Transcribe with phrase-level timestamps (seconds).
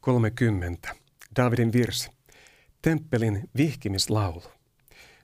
[0.00, 0.94] 30,
[1.36, 2.10] Davidin virsi,
[2.82, 4.42] temppelin vihkimislaulu.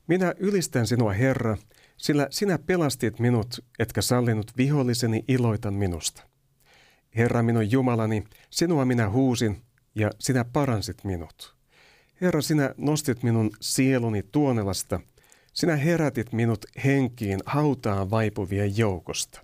[0.06, 1.56] Minä ylistän sinua, Herra,
[1.96, 6.22] sillä sinä pelastit minut, etkä sallinut viholliseni iloitan minusta.
[7.16, 9.62] Herra minun Jumalani, sinua minä huusin,
[9.94, 11.56] ja sinä paransit minut.
[12.20, 15.00] Herra, sinä nostit minun sieluni tuonelasta,
[15.52, 19.40] sinä herätit minut henkiin hautaan vaipuvien joukosta.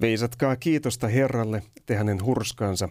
[0.00, 2.88] Veisatkaa kiitosta Herralle, te hänen hurskansa,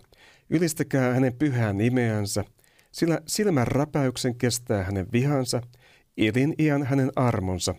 [0.49, 2.43] Ylistäkää hänen pyhään nimeänsä,
[2.91, 5.61] sillä silmän räpäyksen kestää hänen vihansa,
[6.17, 7.75] ilin iän hänen armonsa.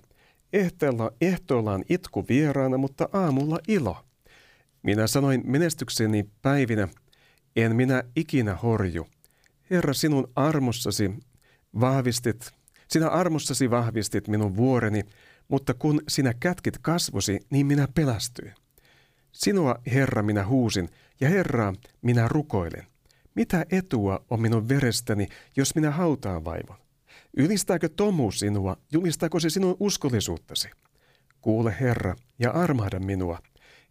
[0.53, 3.97] Ehteellä, ehtoillaan itku vieraana, mutta aamulla ilo.
[4.83, 6.89] Minä sanoin menestykseni päivinä,
[7.57, 9.07] en minä ikinä horju.
[9.71, 11.11] Herra, sinun armossasi
[11.81, 12.51] vahvistit,
[12.89, 15.03] sinä armossasi vahvistit minun vuoreni,
[15.49, 18.55] mutta kun sinä kätkit kasvosi, niin minä pelästyin.
[19.33, 20.89] Sinua, Herra, minä huusin,
[21.21, 22.87] ja Herraa, minä rukoilen.
[23.35, 26.77] Mitä etua on minun verestäni, jos minä hautaan vaivon?
[27.37, 30.71] Ylistääkö tomu sinua, julistaako se sinun uskollisuuttasi?
[31.41, 33.39] Kuule Herra ja armahda minua.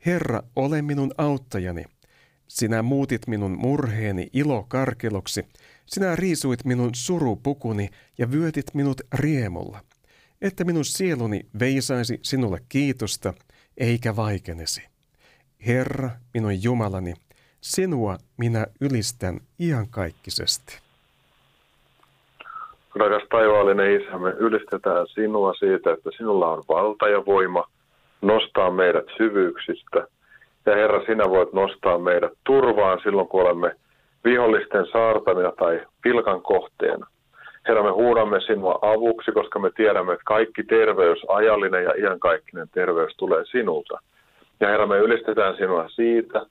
[0.05, 1.83] Herra, ole minun auttajani.
[2.47, 5.45] Sinä muutit minun murheeni ilo karkeloksi.
[5.85, 9.83] Sinä riisuit minun surupukuni ja vyötit minut riemulla.
[10.41, 13.33] Että minun sieluni veisaisi sinulle kiitosta,
[13.77, 14.81] eikä vaikenesi.
[15.65, 17.13] Herra, minun Jumalani,
[17.61, 20.79] sinua minä ylistän iankaikkisesti.
[22.95, 27.63] Rakas taivaallinen Isä, me ylistetään sinua siitä, että sinulla on valta ja voima
[28.21, 30.07] nostaa meidät syvyyksistä.
[30.65, 33.75] Ja Herra, sinä voit nostaa meidät turvaan silloin, kun olemme
[34.23, 37.07] vihollisten saartamina tai pilkan kohteena.
[37.67, 43.13] Herra, me huudamme sinua avuksi, koska me tiedämme, että kaikki terveys, ajallinen ja iankaikkinen terveys
[43.17, 43.99] tulee sinulta.
[44.59, 46.45] Ja Herra, me ylistetään sinua siitä,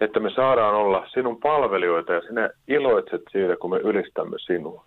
[0.00, 4.84] että me saadaan olla sinun palvelijoita ja sinä iloitset siitä, kun me ylistämme sinua.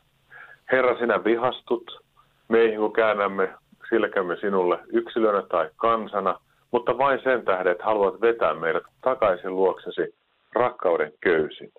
[0.72, 2.00] Herra, sinä vihastut
[2.47, 3.53] meihin, kun käännämme
[3.90, 6.40] silkämme sinulle yksilönä tai kansana,
[6.72, 10.16] mutta vain sen tähden, että haluat vetää meidät takaisin luoksesi
[10.53, 11.72] rakkauden köysin.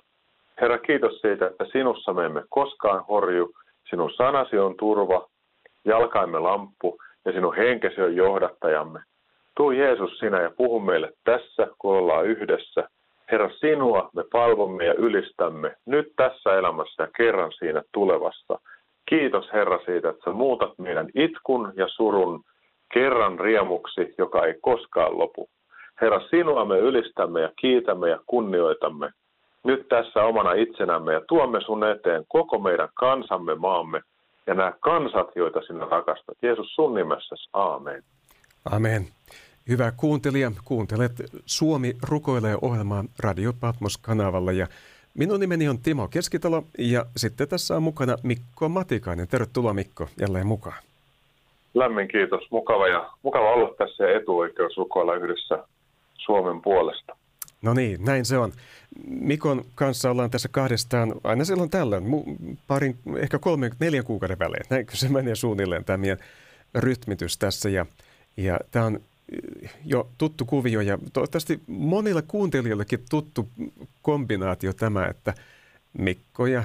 [0.60, 3.54] Herra, kiitos siitä, että sinussa me emme koskaan horju,
[3.90, 5.28] sinun sanasi on turva,
[5.84, 9.00] jalkaimme lamppu ja sinun henkesi on johdattajamme.
[9.56, 12.88] Tuu Jeesus sinä ja puhu meille tässä, kun ollaan yhdessä.
[13.32, 18.58] Herra, sinua me palvomme ja ylistämme nyt tässä elämässä ja kerran siinä tulevassa.
[19.08, 22.44] Kiitos Herra siitä, että sä muutat meidän itkun ja surun
[22.94, 25.48] kerran riemuksi, joka ei koskaan lopu.
[26.00, 29.10] Herra, sinua me ylistämme ja kiitämme ja kunnioitamme
[29.64, 34.00] nyt tässä omana itsenämme ja tuomme sun eteen koko meidän kansamme, maamme
[34.46, 36.36] ja nämä kansat, joita sinä rakastat.
[36.42, 38.02] Jeesus sun nimessäsi, aamen.
[38.72, 39.06] Amen.
[39.68, 41.12] Hyvä kuuntelija, kuuntelet
[41.46, 44.66] Suomi rukoilee ohjelmaa Radio Patmos-kanavalla ja
[45.14, 49.28] minun nimeni on Timo Keskitalo ja sitten tässä on mukana Mikko Matikainen.
[49.28, 50.82] Tervetuloa Mikko jälleen mukaan.
[51.74, 52.50] Lämmin kiitos.
[52.50, 55.64] Mukava, ja, mukava olla tässä ja etuoikeus rukoilla yhdessä
[56.14, 57.16] Suomen puolesta.
[57.62, 58.52] No niin, näin se on.
[59.06, 62.04] Mikon kanssa ollaan tässä kahdestaan aina silloin tällöin,
[62.66, 64.64] parin, ehkä kolme, neljän kuukauden välein.
[64.70, 66.18] Näinkö se menee suunnilleen tämä meidän
[66.74, 67.68] rytmitys tässä.
[67.68, 67.86] Ja,
[68.36, 69.00] ja tämä on
[69.84, 73.48] jo tuttu kuvio ja toivottavasti monille kuuntelijoillekin tuttu
[74.02, 75.34] kombinaatio tämä, että
[75.98, 76.64] Mikko ja,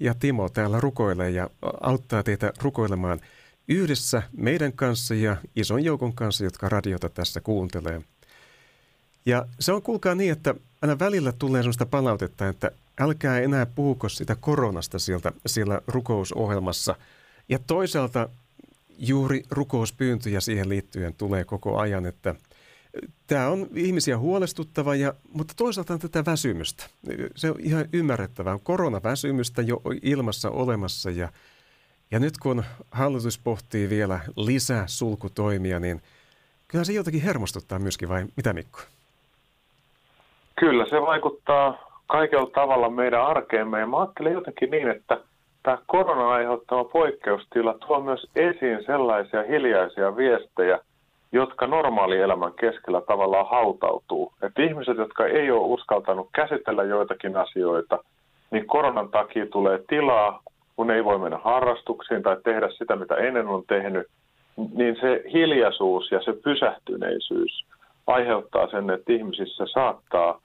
[0.00, 1.50] ja Timo täällä rukoilee ja
[1.80, 3.20] auttaa teitä rukoilemaan
[3.68, 8.02] yhdessä meidän kanssa ja ison joukon kanssa, jotka radiota tässä kuuntelee.
[9.26, 12.70] Ja se on kuulkaa niin, että aina välillä tulee sellaista palautetta, että
[13.00, 16.94] älkää enää puhuko sitä koronasta sieltä, siellä rukousohjelmassa.
[17.48, 18.28] Ja toisaalta
[18.98, 22.34] juuri rukouspyyntöjä siihen liittyen tulee koko ajan, että
[23.26, 26.84] Tämä on ihmisiä huolestuttava, ja, mutta toisaalta on tätä väsymystä.
[27.36, 28.52] Se on ihan ymmärrettävää.
[28.52, 31.28] On koronaväsymystä jo ilmassa olemassa ja,
[32.10, 36.02] ja nyt kun hallitus pohtii vielä lisää sulkutoimia, niin
[36.68, 38.80] kyllä se jotakin hermostuttaa myöskin, vai mitä Mikko?
[40.60, 45.20] Kyllä, se vaikuttaa kaikella tavalla meidän arkeemme ja mä ajattelen jotenkin niin, että
[45.62, 50.78] tämä korona aiheuttama poikkeustila tuo myös esiin sellaisia hiljaisia viestejä–
[51.32, 54.32] jotka normaalielämän keskellä tavallaan hautautuu.
[54.42, 57.98] Että ihmiset, jotka ei ole uskaltanut käsitellä joitakin asioita,
[58.50, 60.42] niin koronan takia tulee tilaa,
[60.76, 64.06] kun ei voi mennä harrastuksiin tai tehdä sitä, mitä ennen on tehnyt,
[64.74, 67.64] niin se hiljaisuus ja se pysähtyneisyys
[68.06, 70.40] aiheuttaa sen, että ihmisissä saattaa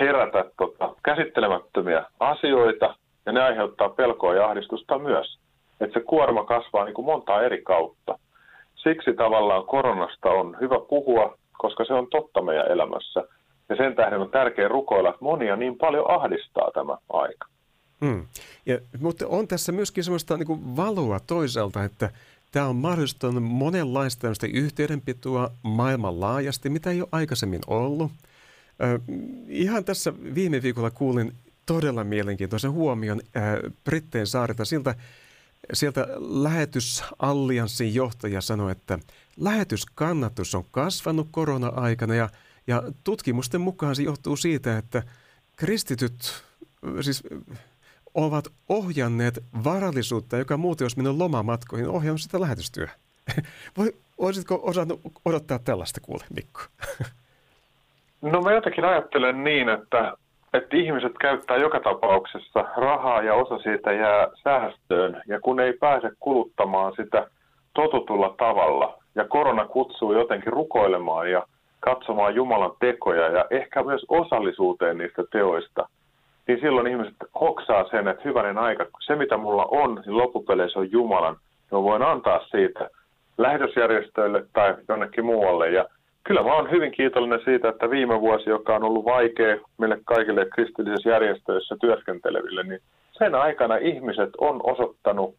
[0.00, 2.94] herätä tota, käsittelemättömiä asioita,
[3.26, 5.38] ja ne aiheuttaa pelkoa ja ahdistusta myös.
[5.80, 8.18] Että se kuorma kasvaa niin kuin montaa eri kautta
[8.82, 13.24] siksi tavallaan koronasta on hyvä puhua, koska se on totta meidän elämässä.
[13.68, 17.46] Ja sen tähden on tärkeää rukoilla, että monia niin paljon ahdistaa tämä aika.
[18.00, 18.26] Hmm.
[18.66, 22.10] Ja, mutta on tässä myöskin sellaista niin valoa toisaalta, että
[22.52, 28.12] tämä on mahdollistanut monenlaista yhteydenpitoa maailmanlaajasti, mitä ei ole aikaisemmin ollut.
[29.48, 31.32] Ihan tässä viime viikolla kuulin
[31.66, 33.42] todella mielenkiintoisen huomion äh,
[33.84, 34.94] Britteen saarilta siltä,
[35.72, 38.98] sieltä lähetysallianssin johtaja sanoi, että
[39.36, 42.28] lähetyskannatus on kasvanut korona-aikana ja,
[42.66, 45.02] ja tutkimusten mukaan se johtuu siitä, että
[45.56, 46.44] kristityt
[47.00, 47.22] siis
[48.14, 52.92] ovat ohjanneet varallisuutta, joka muuten olisi mennyt lomamatkoihin, ohjannut sitä lähetystyötä.
[53.78, 56.60] Voi, olisitko osannut odottaa tällaista kuule, Mikko?
[58.22, 60.12] No mä jotenkin ajattelen niin, että
[60.52, 65.22] että ihmiset käyttää joka tapauksessa rahaa ja osa siitä jää säästöön.
[65.28, 67.26] Ja kun ei pääse kuluttamaan sitä
[67.74, 71.46] totutulla tavalla ja korona kutsuu jotenkin rukoilemaan ja
[71.80, 75.88] katsomaan Jumalan tekoja ja ehkä myös osallisuuteen niistä teoista,
[76.46, 80.92] niin silloin ihmiset hoksaa sen, että hyvänen aika, se mitä mulla on, niin loppupeleissä on
[80.92, 81.36] Jumalan.
[81.72, 82.90] Mä voin antaa siitä
[83.38, 85.70] lähetysjärjestöille tai jonnekin muualle.
[85.70, 85.84] Ja
[86.24, 90.46] kyllä mä oon hyvin kiitollinen siitä, että viime vuosi, joka on ollut vaikea meille kaikille
[90.54, 92.80] kristillisissä järjestöissä työskenteleville, niin
[93.18, 95.34] sen aikana ihmiset on osoittanut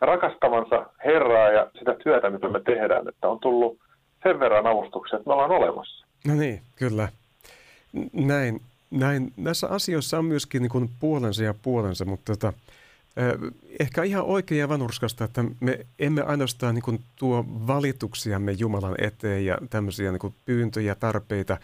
[0.00, 3.78] rakastavansa Herraa ja sitä työtä, mitä me tehdään, että on tullut
[4.22, 6.06] sen verran avustuksia, että me ollaan olemassa.
[6.26, 7.08] No niin, kyllä.
[8.12, 8.60] Näin,
[8.90, 9.32] näin.
[9.36, 12.52] Näissä asioissa on myöskin niin kuin puolensa ja puolensa, mutta tota,
[13.80, 19.58] ehkä ihan oikein ja vanurskasta, että me emme ainoastaan niin tuo valituksiamme Jumalan eteen ja
[19.70, 21.58] tämmöisiä niin pyyntöjä, tarpeita,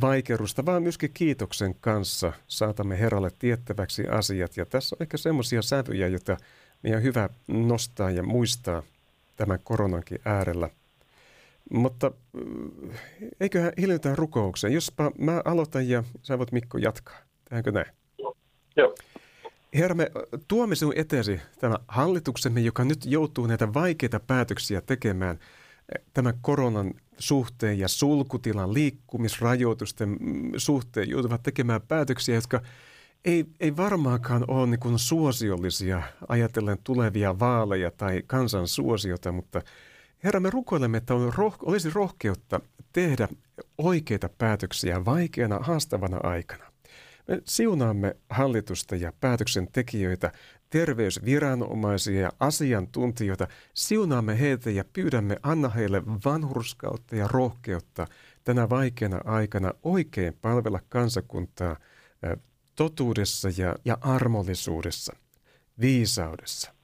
[0.00, 4.56] vaikeurusta, vaan myöskin kiitoksen kanssa saatamme Herralle tiettäväksi asiat.
[4.56, 6.36] Ja tässä on ehkä semmoisia sävyjä, joita
[6.82, 8.82] meidän on hyvä nostaa ja muistaa
[9.36, 10.70] tämän koronankin äärellä.
[11.70, 12.12] Mutta
[13.40, 14.72] eiköhän hiljennytään rukoukseen.
[14.72, 17.18] Jospa mä aloitan ja sä voit Mikko jatkaa.
[17.44, 17.86] Tehdäänkö näin?
[18.76, 18.94] Joo.
[19.74, 20.10] Herra, me
[20.48, 25.38] tuomme sinun eteesi tämä hallituksemme, joka nyt joutuu näitä vaikeita päätöksiä tekemään
[26.14, 30.18] tämän koronan suhteen ja sulkutilan liikkumisrajoitusten
[30.56, 32.60] suhteen joutuvat tekemään päätöksiä, jotka
[33.24, 39.62] ei, ei varmaankaan ole niin kuin suosiollisia ajatellen tulevia vaaleja tai kansan suosiota, mutta
[40.24, 42.60] Herra, me rukoilemme, että on roh- olisi rohkeutta
[42.92, 43.28] tehdä
[43.78, 46.71] oikeita päätöksiä vaikeana, haastavana aikana.
[47.28, 50.32] Me siunaamme hallitusta ja päätöksentekijöitä,
[50.70, 53.48] terveysviranomaisia ja asiantuntijoita.
[53.74, 58.06] Siunaamme heitä ja pyydämme anna heille vanhurskautta ja rohkeutta
[58.44, 61.76] tänä vaikeana aikana oikein palvella kansakuntaa
[62.74, 65.16] totuudessa ja, ja armollisuudessa,
[65.80, 66.81] viisaudessa.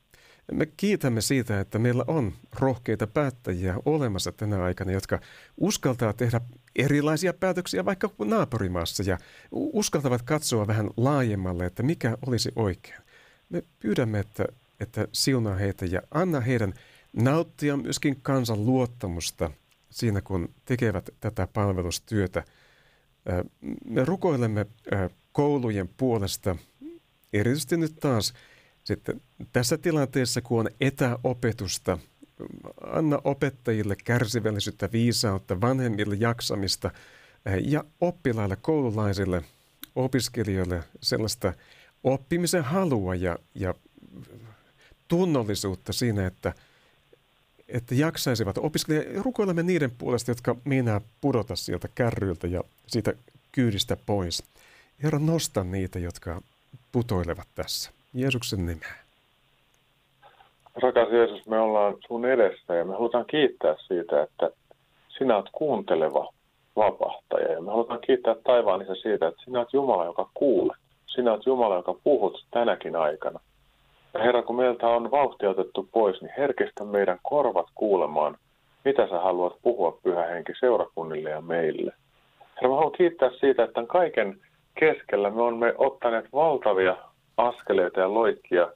[0.53, 5.21] Me kiitämme siitä, että meillä on rohkeita päättäjiä olemassa tänä aikana, jotka
[5.57, 6.41] uskaltaa tehdä
[6.77, 9.19] erilaisia päätöksiä vaikka naapurimaassa ja
[9.51, 13.03] uskaltavat katsoa vähän laajemmalle, että mikä olisi oikein.
[13.49, 14.45] Me pyydämme, että,
[14.81, 16.75] että siunaa heitä ja anna heidän
[17.13, 19.51] nauttia myöskin kansan luottamusta
[19.91, 22.45] siinä, kun tekevät tätä palvelustyötä.
[23.85, 24.67] Me rukoilemme
[25.33, 26.57] koulujen puolesta,
[27.33, 28.33] erityisesti nyt taas
[28.89, 29.21] sitten
[29.53, 31.99] tässä tilanteessa, kun on etäopetusta,
[32.87, 36.91] anna opettajille kärsivällisyyttä, viisautta, vanhemmille jaksamista
[37.47, 39.45] eh, ja oppilaille, koululaisille,
[39.95, 41.53] opiskelijoille sellaista
[42.05, 43.75] oppimisen halua ja, ja
[45.09, 46.55] tunnollisuutta siinä, että,
[47.69, 49.25] että jaksaisivat opiskelijat.
[49.25, 53.13] Rukoilemme niiden puolesta, jotka minä pudota sieltä kärryiltä ja siitä
[53.53, 54.43] kyydistä pois.
[55.03, 56.43] Herra, nosta niitä, jotka
[56.93, 57.98] putoilevat tässä.
[58.15, 58.95] Jeesuksen nimeä.
[60.83, 64.51] Rakas Jeesus, me ollaan sun edessä ja me halutaan kiittää siitä, että
[65.19, 66.33] sinä olet kuunteleva
[66.77, 67.53] vapahtaja.
[67.53, 70.77] Ja me halutaan kiittää taivaan isä siitä, että sinä olet Jumala, joka kuulet.
[71.07, 73.41] Sinä olet Jumala, joka puhut tänäkin aikana.
[74.15, 78.37] Ja Herra, kun meiltä on vauhti otettu pois, niin herkistä meidän korvat kuulemaan,
[78.85, 81.93] mitä sä haluat puhua pyhä henki seurakunnille ja meille.
[82.57, 84.41] Herra, mä haluan kiittää siitä, että tämän kaiken
[84.81, 86.97] keskellä me olemme ottaneet valtavia
[87.39, 88.69] askeleita ja loikkia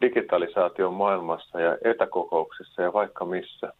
[0.00, 3.72] digitalisaation maailmassa ja etäkokouksissa ja vaikka missä.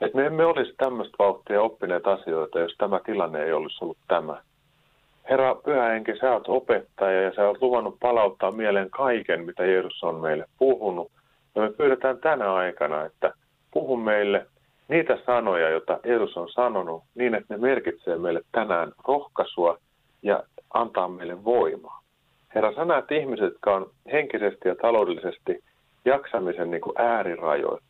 [0.00, 4.42] Et me emme olisi tämmöistä vauhtia oppineet asioita, jos tämä tilanne ei olisi ollut tämä.
[5.30, 10.04] Herra Pyhä Henki, sä oot opettaja ja sä oot luvannut palauttaa mieleen kaiken, mitä Jeesus
[10.04, 11.12] on meille puhunut.
[11.54, 13.32] Ja me pyydetään tänä aikana, että
[13.70, 14.46] puhu meille
[14.88, 19.78] niitä sanoja, joita Jeesus on sanonut, niin että ne merkitsee meille tänään rohkaisua
[20.22, 20.42] ja
[20.74, 22.05] antaa meille voimaa.
[22.54, 25.64] Herra, sä näet ihmiset, jotka on henkisesti ja taloudellisesti
[26.04, 27.80] jaksamisen niin kuin äärirajoilla.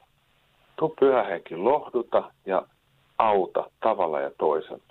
[0.76, 2.62] Tuu pyhä henki lohduta ja
[3.18, 4.82] auta tavalla ja toisella.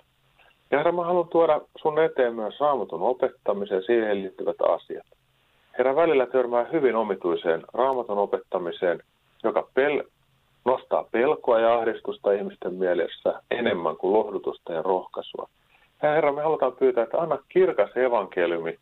[0.70, 5.06] Ja herra, mä haluan tuoda sun eteen myös raamatun opettamisen ja siihen liittyvät asiat.
[5.78, 9.00] Herra, välillä törmää hyvin omituiseen raamatun opettamiseen,
[9.44, 10.08] joka pel-
[10.64, 15.48] nostaa pelkoa ja ahdistusta ihmisten mielessä enemmän kuin lohdutusta ja rohkaisua.
[16.02, 18.78] Ja herra, me halutaan pyytää, että anna kirkas evankeliumi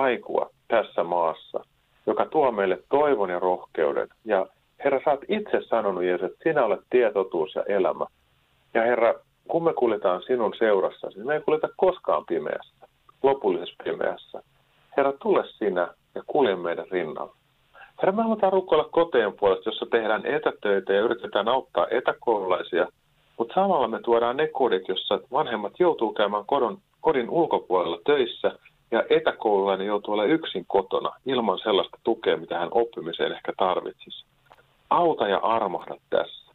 [0.00, 1.64] kaikua tässä maassa,
[2.06, 4.08] joka tuo meille toivon ja rohkeuden.
[4.24, 4.46] Ja
[4.84, 8.06] Herra, sä oot itse sanonut, Jeesus, että sinä olet tietotuus ja elämä.
[8.74, 9.14] Ja Herra,
[9.48, 12.86] kun me kuljetaan sinun seurassasi, niin me ei kuljeta koskaan pimeässä,
[13.22, 14.42] lopullisessa pimeässä.
[14.96, 17.34] Herra, tule sinä ja kulje meidän rinnalla.
[18.02, 22.86] Herra, me halutaan rukoilla koteen puolesta, jossa tehdään etätöitä ja yritetään auttaa etäkoululaisia,
[23.38, 28.58] mutta samalla me tuodaan ne kodit, jossa vanhemmat joutuu käymään kodin, kodin ulkopuolella töissä
[28.90, 34.24] ja etäkoululainen joutuu olemaan yksin kotona ilman sellaista tukea, mitä hän oppimiseen ehkä tarvitsisi.
[34.90, 36.52] Auta ja armahda tässä.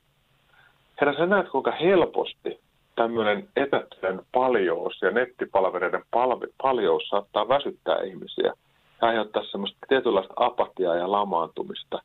[1.02, 2.60] Herra, sä näet kuinka helposti
[2.96, 8.54] tämmöinen etätyön paljous ja nettipalvereiden palve, paljous saattaa väsyttää ihmisiä
[9.02, 12.02] ja aiheuttaa semmoista tietynlaista apatiaa ja lamaantumista.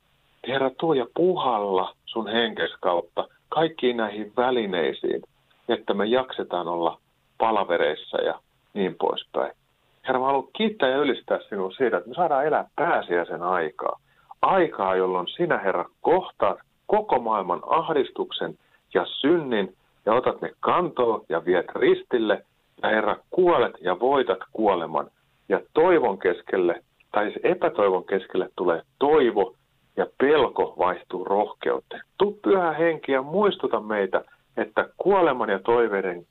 [0.49, 5.23] Herra, tuo ja puhalla sun henkes kautta kaikkiin näihin välineisiin,
[5.69, 6.99] että me jaksetaan olla
[7.39, 8.41] palavereissa ja
[8.75, 9.53] niin poispäin.
[10.07, 14.01] Herra, mä haluan kiittää ja ylistää sinua siitä, että me saadaan elää pääsiäisen aikaa.
[14.43, 18.59] Aikaa, jolloin sinä, Herra, kohtaat koko maailman ahdistuksen
[18.95, 19.75] ja synnin
[20.07, 22.45] ja otat ne kantoon ja viet ristille
[22.83, 25.11] ja Herra, kuolet ja voitat kuoleman.
[25.49, 26.83] Ja toivon keskelle,
[27.13, 29.55] tai siis epätoivon keskelle tulee toivo
[29.97, 32.03] ja pelko vaihtuu rohkeuteen.
[32.19, 34.25] Tuu pyhä henki ja muistuta meitä,
[34.57, 36.27] että kuoleman ja toiveiden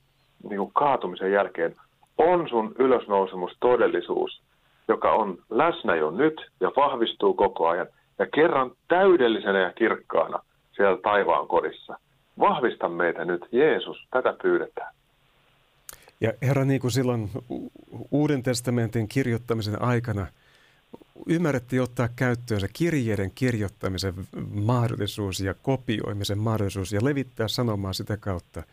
[0.49, 1.75] niin kuin kaatumisen jälkeen
[2.17, 4.41] on sun ylösnousemus todellisuus,
[4.87, 7.87] joka on läsnä jo nyt ja vahvistuu koko ajan
[8.19, 10.39] ja kerran täydellisenä ja kirkkaana
[10.75, 11.99] siellä taivaan kodissa.
[12.39, 14.93] Vahvista meitä nyt, Jeesus, tätä pyydetään.
[16.21, 17.29] Ja Herra, niin kuin silloin
[18.11, 20.27] Uuden testamentin kirjoittamisen aikana
[21.27, 24.13] ymmärrettiin ottaa käyttöön se kirjeiden kirjoittamisen
[24.53, 28.63] mahdollisuus ja kopioimisen mahdollisuus ja levittää sanomaa sitä kautta.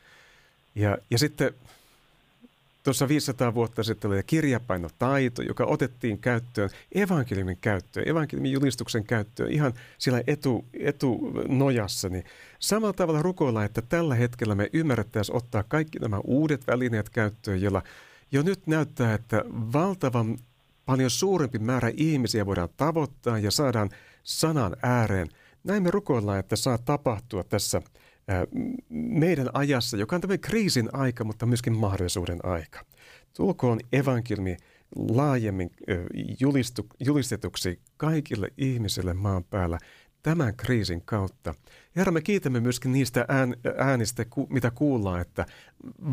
[0.74, 1.54] Ja, ja sitten
[2.82, 9.72] Tuossa 500 vuotta sitten oli kirjapainotaito, joka otettiin käyttöön, evankeliumin käyttöön, evankeliumin julistuksen käyttöön ihan
[9.98, 12.08] sillä etu, etunojassa.
[12.08, 12.24] Niin
[12.58, 17.82] samalla tavalla rukoilla, että tällä hetkellä me ymmärrettäisiin ottaa kaikki nämä uudet välineet käyttöön, joilla
[18.32, 20.38] jo nyt näyttää, että valtavan
[20.86, 23.90] paljon suurempi määrä ihmisiä voidaan tavoittaa ja saadaan
[24.22, 25.28] sanan ääreen.
[25.64, 27.82] Näin me rukoillaan, että saa tapahtua tässä–
[28.90, 32.84] meidän ajassa, joka on tämän kriisin aika, mutta myöskin mahdollisuuden aika.
[33.36, 34.56] Tulkoon evankelmi
[34.96, 35.70] laajemmin
[36.40, 39.78] julistu, julistetuksi kaikille ihmisille maan päällä
[40.22, 41.54] tämän kriisin kautta.
[41.96, 45.46] Herra, me kiitämme myöskin niistä ään, äänistä, mitä kuullaan, että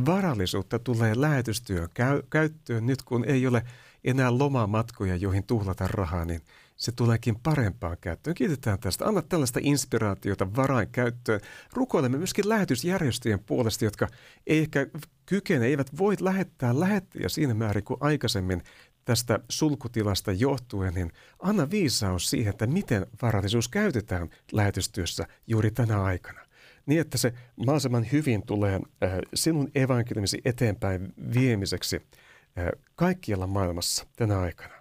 [0.06, 1.90] varallisuutta tulee lähetystyön
[2.30, 3.64] käyttöön nyt, kun ei ole
[4.04, 6.42] enää lomamatkoja, joihin tuhlata rahaa, niin
[6.80, 8.34] se tuleekin parempaan käyttöön.
[8.36, 9.06] Kiitetään tästä.
[9.06, 11.42] Anna tällaista inspiraatiota varain käyttöön.
[11.74, 14.08] Rukoilemme myöskin lähetysjärjestöjen puolesta, jotka
[14.48, 14.88] ei ehkä
[15.26, 18.64] kykene, eivät voi lähettää lähettäjä siinä määrin kuin aikaisemmin
[19.06, 26.46] tästä sulkutilasta johtuen, niin anna viisaus siihen, että miten varallisuus käytetään lähetystyössä juuri tänä aikana.
[26.86, 34.40] Niin, että se mahdollisimman hyvin tulee äh, sinun evankeliumisi eteenpäin viemiseksi äh, kaikkialla maailmassa tänä
[34.40, 34.79] aikana.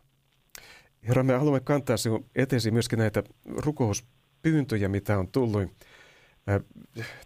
[1.08, 5.62] Herra, me haluamme kantaa sinun eteesi myöskin näitä rukouspyyntöjä, mitä on tullut.
[6.48, 6.60] Äh,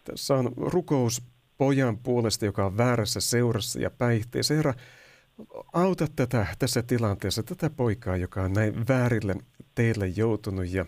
[0.04, 1.22] tässä on rukous
[1.58, 4.54] pojan puolesta, joka on väärässä seurassa ja päihteessä.
[4.54, 4.74] Herra,
[5.72, 9.34] auta tätä tässä tilanteessa, tätä poikaa, joka on näin väärille
[9.74, 10.86] teille joutunut ja,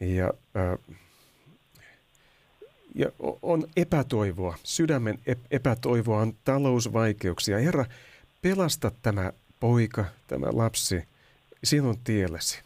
[0.00, 0.96] ja äh,
[2.96, 3.10] ja
[3.42, 5.18] on epätoivoa, sydämen
[5.50, 7.58] epätoivoa, on talousvaikeuksia.
[7.58, 7.84] Herra,
[8.42, 11.02] pelasta tämä poika, tämä lapsi
[11.64, 12.62] sinun tiellesi.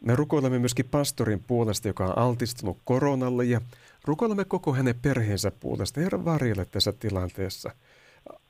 [0.00, 3.60] Me rukoilemme myöskin pastorin puolesta, joka on altistunut koronalle ja
[4.04, 6.00] rukoilemme koko hänen perheensä puolesta.
[6.00, 7.70] Herra varjelle tässä tilanteessa.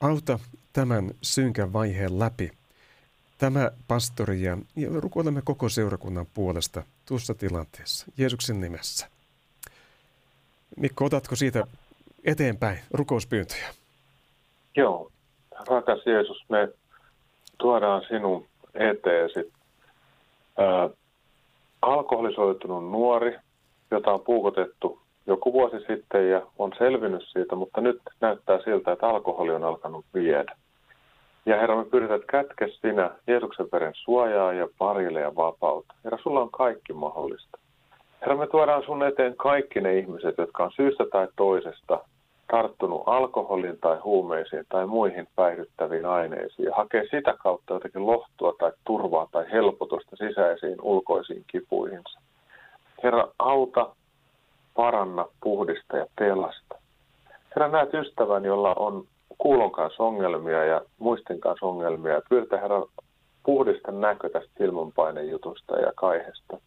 [0.01, 0.39] Auta
[0.73, 2.51] tämän synkän vaiheen läpi.
[3.39, 8.07] Tämä pastori ja, ja rukoilemme koko seurakunnan puolesta tuossa tilanteessa.
[8.19, 9.09] Jeesuksen nimessä.
[10.77, 11.67] Mikko, otatko siitä
[12.25, 13.69] eteenpäin rukouspyyntöjä?
[14.77, 15.11] Joo.
[15.69, 16.69] Rakas Jeesus, me
[17.59, 19.53] tuodaan sinun eteesi
[20.59, 20.91] ää,
[21.83, 23.37] alkoholisoitunut nuori,
[23.91, 29.09] jota on puukotettu joku vuosi sitten ja on selvinnyt siitä, mutta nyt näyttää siltä, että
[29.09, 30.57] alkoholi on alkanut viedä.
[31.47, 35.95] Ja Herra, me pyritään kätkeä sinä Jeesuksen veren suojaa ja parille ja vapautta.
[36.05, 37.59] Herra, sulla on kaikki mahdollista.
[38.21, 42.01] Herra, me tuodaan sun eteen kaikki ne ihmiset, jotka on syystä tai toisesta
[42.51, 48.73] tarttunut alkoholin tai huumeisiin tai muihin päihdyttäviin aineisiin ja hakee sitä kautta jotenkin lohtua tai
[48.85, 52.21] turvaa tai helpotusta sisäisiin ulkoisiin kipuihinsa.
[53.03, 53.89] Herra, auta,
[54.75, 56.75] paranna, puhdista ja pelasta.
[57.51, 59.05] Herra, näet ystävän, jolla on
[59.39, 62.87] kuulon kanssa ongelmia ja muistin kanssa ongelmia pyydetään Herra
[63.43, 66.59] puhdista näkö tästä silmänpainejutusta ja kaihesta.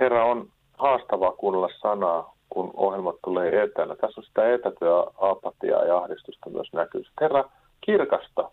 [0.00, 3.96] Herra, on haastavaa kuunnella sanaa, kun ohjelmat tulee etänä.
[3.96, 7.02] Tässä on sitä etätyä, apatiaa ja ahdistusta myös näkyy.
[7.20, 7.44] Herra,
[7.80, 8.50] kirkasta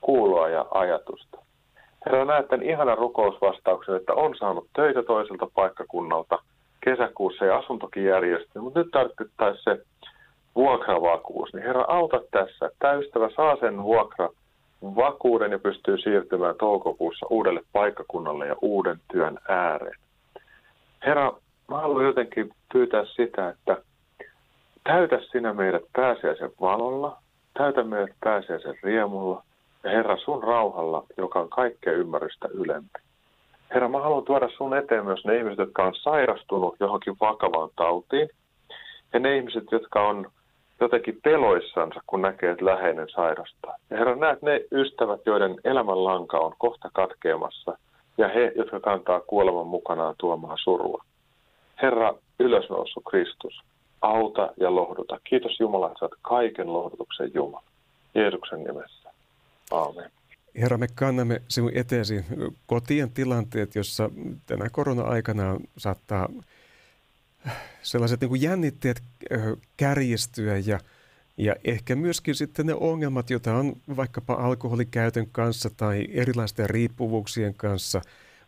[0.00, 1.38] kuulua ja ajatusta.
[2.06, 6.38] Herra, näet tämän ihanan rukousvastauksen, että on saanut töitä toiselta paikkakunnalta.
[6.80, 9.84] Kesäkuussa ja asuntokin järjestyy, mutta nyt tarvittaisiin se
[10.54, 11.54] vuokravakuus.
[11.54, 12.70] Niin Herra, auta tässä.
[12.78, 14.28] Tämä ystävä saa sen vuokra
[14.82, 19.98] vakuuden ja pystyy siirtymään toukokuussa uudelle paikkakunnalle ja uuden työn ääreen.
[21.06, 21.32] Herra,
[21.68, 23.82] mä haluan jotenkin pyytää sitä, että
[24.84, 27.18] täytä sinä meidät pääsiäisen valolla,
[27.54, 29.42] täytä meidät pääsiäisen riemulla
[29.84, 32.98] ja Herra sun rauhalla, joka on kaikkea ymmärrystä ylempi.
[33.74, 38.28] Herra, mä haluan tuoda sun eteen myös ne ihmiset, jotka on sairastunut johonkin vakavaan tautiin.
[39.12, 40.30] Ja ne ihmiset, jotka on
[40.80, 43.76] jotenkin peloissansa, kun näkee, että läheinen sairastaa.
[43.90, 47.78] Ja Herra, näet ne ystävät, joiden elämänlanka on kohta katkeamassa,
[48.18, 51.04] ja he, jotka kantaa kuoleman mukanaan tuomaa surua.
[51.82, 53.60] Herra, ylösnoussut Kristus,
[54.02, 55.20] auta ja lohduta.
[55.24, 57.62] Kiitos Jumala, että kaiken lohdutuksen Jumala.
[58.14, 59.07] Jeesuksen nimessä.
[59.70, 60.10] Aamen.
[60.54, 62.24] Herra, me kannamme sinun eteesi
[62.66, 64.10] kotien tilanteet, jossa
[64.46, 66.28] tänä korona-aikana saattaa
[67.82, 69.02] sellaiset niin kuin jännitteet
[69.76, 70.80] kärjistyä ja,
[71.36, 78.00] ja ehkä myöskin sitten ne ongelmat, joita on vaikkapa alkoholikäytön kanssa tai erilaisten riippuvuuksien kanssa,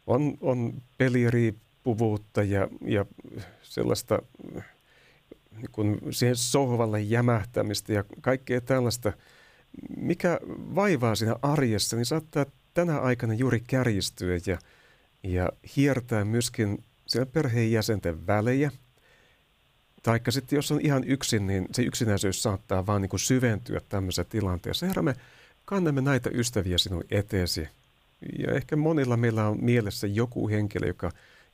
[0.06, 3.04] on, on peliriippuvuutta ja, ja
[3.62, 4.22] sellaista
[5.56, 9.12] niin kuin siihen sohvalle jämähtämistä ja kaikkea tällaista,
[9.96, 10.40] mikä
[10.74, 14.59] vaivaa siinä arjessa, niin saattaa tänä aikana juuri kärjistyä ja,
[15.22, 18.70] ja hiertää myöskin siellä perheenjäsenten välejä.
[20.02, 24.24] Taikka sitten jos on ihan yksin, niin se yksinäisyys saattaa vaan niin kuin syventyä tämmöisessä
[24.24, 24.87] tilanteessa.
[24.87, 25.14] Herra, me
[25.64, 27.68] kannamme näitä ystäviä sinun eteesi.
[28.38, 31.11] Ja ehkä monilla meillä on mielessä joku henkilö, joka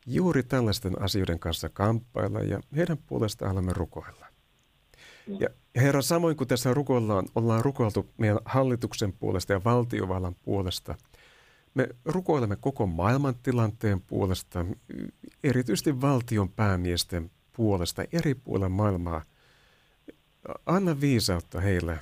[0.06, 4.25] juuri tällaisten asioiden kanssa kamppailla ja heidän puolestaan haluamme rukoilla.
[5.40, 10.94] Ja Herra, samoin kuin tässä rukoillaan, ollaan rukoiltu meidän hallituksen puolesta ja valtiovallan puolesta–
[11.76, 14.66] me rukoilemme koko maailman tilanteen puolesta,
[15.44, 19.22] erityisesti valtion päämiesten puolesta eri puolilla maailmaa.
[20.66, 21.98] Anna viisautta heille,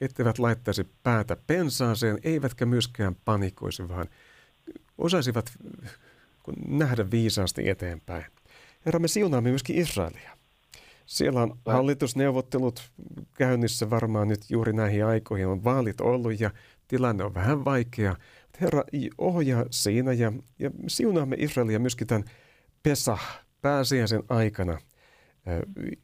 [0.00, 4.06] etteivät laittaisi päätä pensaaseen, eivätkä myöskään panikoisi, vaan
[4.98, 5.52] osaisivat
[6.68, 8.24] nähdä viisaasti eteenpäin.
[8.86, 10.35] Herra, me siunaamme myöskin Israelia.
[11.06, 12.90] Siellä on hallitusneuvottelut
[13.34, 15.46] käynnissä varmaan nyt juuri näihin aikoihin.
[15.46, 16.50] On vaalit ollut ja
[16.88, 18.16] tilanne on vähän vaikea.
[18.60, 18.84] Herra,
[19.18, 22.24] ohjaa siinä ja, ja siunaamme Israelia myöskin tämän
[22.82, 24.78] Pesah, pääsiäisen aikana,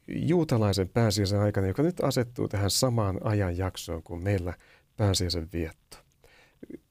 [0.08, 4.54] juutalaisen pääsiäisen aikana, joka nyt asettuu tähän samaan ajanjaksoon kuin meillä
[4.96, 5.96] pääsiäisen vietto.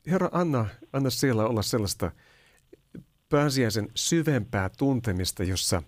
[0.08, 2.12] Herra, anna, anna siellä olla sellaista
[3.30, 5.84] pääsiäisen syvempää tuntemista, jossa,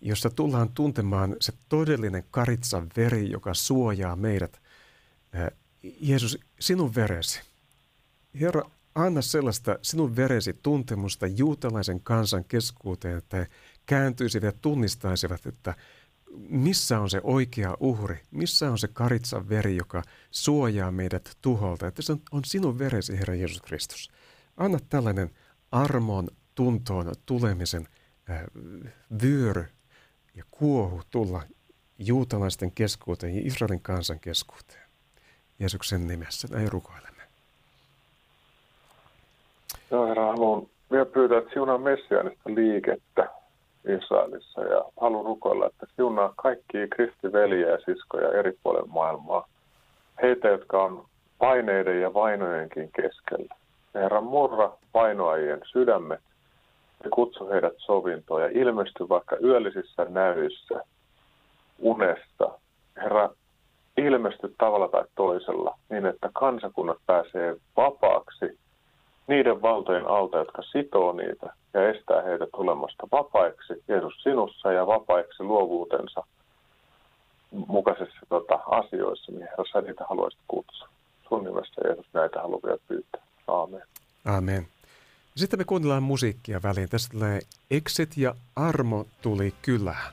[0.00, 4.60] jossa tullaan tuntemaan se todellinen karitsan veri, joka suojaa meidät.
[6.00, 7.40] Jeesus, sinun veresi.
[8.40, 8.62] Herra,
[8.94, 13.46] anna sellaista sinun veresi tuntemusta juutalaisen kansan keskuuteen, että he
[13.86, 15.74] kääntyisivät ja tunnistaisivat, että
[16.48, 22.02] missä on se oikea uhri, missä on se karitsan veri, joka suojaa meidät tuholta, että
[22.02, 24.10] se on sinun veresi, Herra Jeesus Kristus.
[24.56, 25.30] Anna tällainen
[25.72, 27.88] armon tuntoon tulemisen
[29.22, 29.75] vyöry
[30.36, 31.42] ja kuohu tulla
[31.98, 34.82] juutalaisten keskuuteen ja Israelin kansan keskuuteen.
[35.58, 37.22] Jeesuksen nimessä näin rukoilemme.
[39.90, 43.28] Joo, herra, haluan vielä pyytää, että siunaa messiaanista liikettä
[43.88, 49.48] Israelissa ja haluan rukoilla, että siunaa kaikki kristiveliä ja siskoja eri puolilla maailmaa.
[50.22, 51.06] Heitä, jotka on
[51.38, 53.54] paineiden ja vainojenkin keskellä.
[53.94, 56.20] Herra, murra vainoajien sydämet
[57.04, 60.80] ja kutsu heidät sovintoon ja ilmesty vaikka yöllisissä näyissä,
[61.78, 62.58] unesta.
[62.96, 63.30] Herra,
[63.96, 68.58] ilmesty tavalla tai toisella niin, että kansakunnat pääsee vapaaksi
[69.26, 75.42] niiden valtojen alta, jotka sitoo niitä ja estää heitä tulemasta vapaiksi Jeesus sinussa ja vapaiksi
[75.42, 76.22] luovuutensa
[77.50, 80.88] mukaisissa tota, asioissa, niin Herra, sä niitä haluaisit kutsua.
[81.28, 83.22] Sun nimessä Jeesus näitä haluaa pyytää.
[83.48, 83.82] Aamen.
[84.26, 84.66] Aamen.
[85.36, 86.88] Sitten me kuunnellaan musiikkia väliin.
[86.88, 90.12] Tästä tulee Exit ja Armo tuli kylään.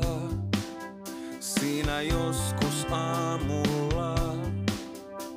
[0.00, 0.28] kantaa.
[1.40, 4.14] Siinä joskus aamulla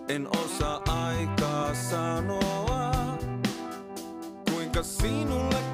[0.08, 3.18] en osaa aikaa sanoa,
[4.52, 5.65] kuinka sinulle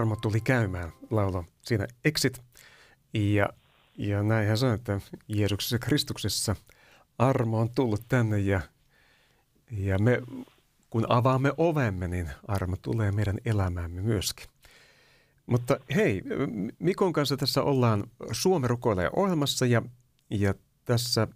[0.00, 2.42] Armo tuli käymään laulo siinä Exit.
[3.14, 3.48] Ja,
[3.98, 6.56] ja näin hän sanoi, että Jeesuksessa Kristuksessa
[7.18, 8.60] armo on tullut tänne ja,
[9.70, 10.22] ja me,
[10.90, 14.46] kun avaamme ovemme, niin armo tulee meidän elämäämme myöskin.
[15.46, 16.22] Mutta hei,
[16.78, 19.82] Mikon kanssa tässä ollaan Suomen rukoilee ohjelmassa ja,
[20.30, 21.28] ja tässä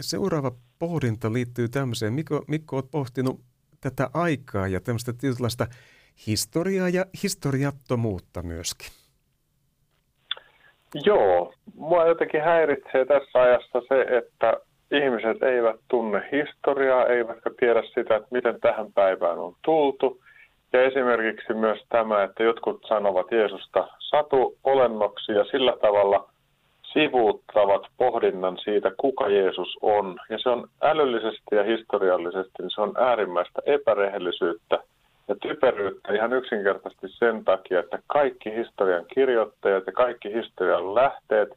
[0.00, 2.12] seuraava pohdinta liittyy tämmöiseen.
[2.12, 3.44] Mikko, Mikko olet pohtinut
[3.80, 5.66] tätä aikaa ja tämmöistä tietynlaista–
[6.26, 8.88] historiaa ja historiattomuutta myöskin.
[11.04, 14.54] Joo, mua jotenkin häiritsee tässä ajassa se, että
[14.90, 20.20] ihmiset eivät tunne historiaa, eivätkä tiedä sitä, että miten tähän päivään on tultu.
[20.72, 26.30] Ja esimerkiksi myös tämä, että jotkut sanovat Jeesusta satu olennoksi ja sillä tavalla
[26.92, 30.18] sivuuttavat pohdinnan siitä, kuka Jeesus on.
[30.30, 34.78] Ja se on älyllisesti ja historiallisesti, niin se on äärimmäistä epärehellisyyttä
[35.30, 41.48] ja typeryyttä ihan yksinkertaisesti sen takia, että kaikki historian kirjoittajat ja kaikki historian lähteet,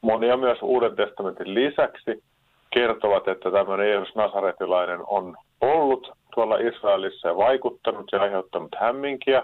[0.00, 2.22] monia myös Uuden testamentin lisäksi,
[2.70, 9.42] kertovat, että tämmöinen Jeesus Nasaretilainen on ollut tuolla Israelissa ja vaikuttanut ja aiheuttanut hämminkiä.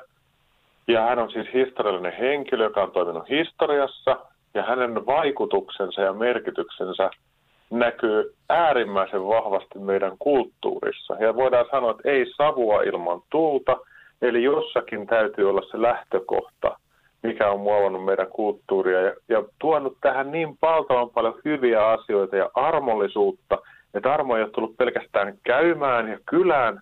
[0.89, 4.17] Ja hän on siis historiallinen henkilö, joka on toiminut historiassa,
[4.55, 7.11] ja hänen vaikutuksensa ja merkityksensä
[7.71, 11.15] näkyy äärimmäisen vahvasti meidän kulttuurissa.
[11.15, 13.77] Ja voidaan sanoa, että ei savua ilman tulta,
[14.23, 16.79] eli jossakin täytyy olla se lähtökohta,
[17.23, 22.51] mikä on muovannut meidän kulttuuria ja, ja tuonut tähän niin valtavan paljon hyviä asioita ja
[22.55, 23.59] armollisuutta,
[23.95, 26.81] että armo ei ole tullut pelkästään käymään ja kylään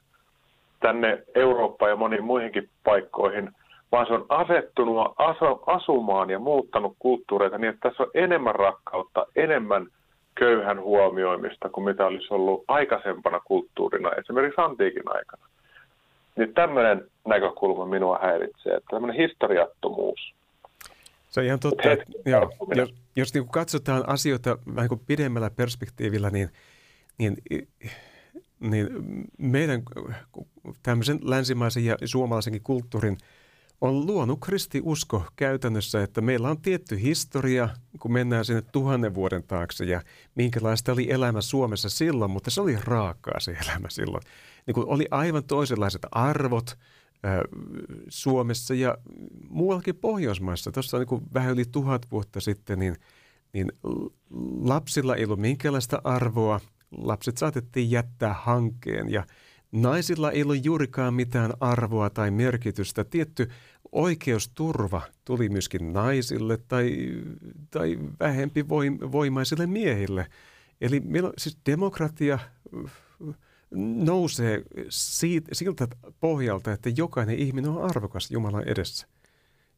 [0.81, 3.51] tänne Eurooppaan ja moniin muihinkin paikkoihin,
[3.93, 5.13] vaan se on asettunut
[5.67, 9.87] asumaan ja muuttanut kulttuureita niin, että tässä on enemmän rakkautta, enemmän
[10.35, 15.47] köyhän huomioimista kuin mitä olisi ollut aikaisempana kulttuurina, esimerkiksi antiikin aikana.
[16.37, 20.35] Niin tämmöinen näkökulma minua häiritsee, että tämmöinen historiattomuus.
[21.31, 21.91] Se on ihan totta.
[21.91, 26.49] Että, joo, jos jos niin katsotaan asioita vähän kuin pidemmällä perspektiivillä, niin,
[27.19, 27.37] niin,
[28.61, 28.89] niin
[29.39, 29.83] meidän
[30.83, 33.17] tämmöisen länsimaisen ja suomalaisenkin kulttuurin–
[33.85, 37.69] on luonut kristiusko käytännössä, että meillä on tietty historia,
[38.01, 40.03] kun mennään sinne tuhannen vuoden taakse ja
[40.35, 44.23] minkälaista oli elämä Suomessa silloin, mutta se oli raakaa se elämä silloin.
[44.67, 46.79] Niin kuin oli aivan toisenlaiset arvot
[47.25, 47.39] äh,
[48.09, 48.99] Suomessa ja
[49.49, 50.73] muuallakin Pohjoismaissa.
[50.73, 52.97] Tuossa niin vähän yli tuhat vuotta sitten, niin,
[53.53, 53.73] niin
[54.61, 56.61] lapsilla ei ollut minkäänlaista arvoa.
[56.99, 59.25] Lapset saatettiin jättää hankkeen ja
[59.75, 63.05] Naisilla ei ollut juurikaan mitään arvoa tai merkitystä.
[63.05, 63.51] Tietty
[63.95, 67.13] oikeusturva tuli myöskin naisille tai,
[67.71, 68.69] tai vähempi
[69.13, 70.27] voimaisille miehille.
[70.81, 72.39] Eli meillä siis demokratia
[74.05, 75.89] nousee siitä, siltä
[76.21, 79.07] pohjalta, että jokainen ihminen on arvokas Jumalan edessä.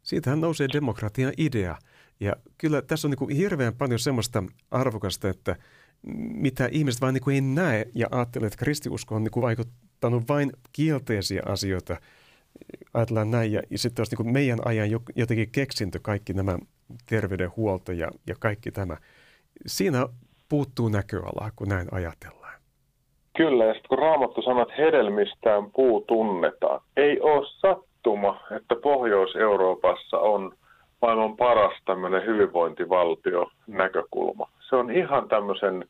[0.02, 1.76] Siitähän nousee demokratian idea.
[2.20, 5.56] Ja kyllä tässä on niin kuin hirveän paljon semmoista arvokasta, että
[6.16, 11.42] mitä ihmiset vain niin ei näe ja ajattelee, että kristiusko on niin vaikuttanut vain kielteisiä
[11.46, 11.96] asioita–
[12.94, 16.58] ajatellaan näin, ja, ja sitten olisi niin meidän ajan jotenkin keksintö kaikki nämä
[17.08, 18.96] terveydenhuolto ja, ja kaikki tämä.
[19.66, 20.06] Siinä
[20.48, 22.60] puuttuu näköalaa, kun näin ajatellaan.
[23.36, 26.80] Kyllä, ja sitten kun Raamattu sanoo, että hedelmistään puu tunnetaan.
[26.96, 30.52] Ei ole sattuma, että Pohjois-Euroopassa on
[31.02, 34.50] maailman paras tämmöinen hyvinvointivaltio näkökulma.
[34.68, 35.84] Se on ihan tämmöisen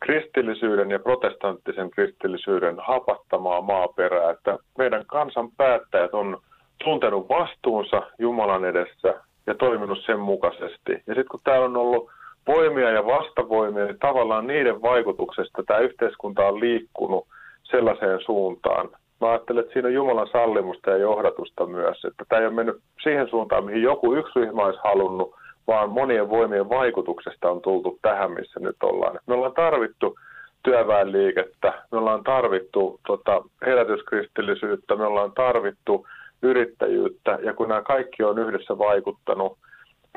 [0.00, 6.38] kristillisyyden ja protestanttisen kristillisyyden hapattamaa maaperää, että meidän kansan päättäjät on
[6.84, 9.14] tuntenut vastuunsa Jumalan edessä
[9.46, 10.92] ja toiminut sen mukaisesti.
[10.92, 12.10] Ja sitten kun täällä on ollut
[12.46, 17.26] voimia ja vastavoimia, niin tavallaan niiden vaikutuksesta tämä yhteiskunta on liikkunut
[17.62, 18.88] sellaiseen suuntaan.
[19.20, 22.76] Mä ajattelen, että siinä on Jumalan sallimusta ja johdatusta myös, että tämä ei ole mennyt
[23.02, 25.34] siihen suuntaan, mihin joku yksi ryhmä olisi halunnut,
[25.70, 29.18] vaan monien voimien vaikutuksesta on tultu tähän, missä nyt ollaan.
[29.26, 30.18] Me ollaan tarvittu
[30.62, 36.06] työväenliikettä, me ollaan tarvittu tota, herätyskristillisyyttä, me ollaan tarvittu
[36.42, 39.58] yrittäjyyttä, ja kun nämä kaikki on yhdessä vaikuttanut,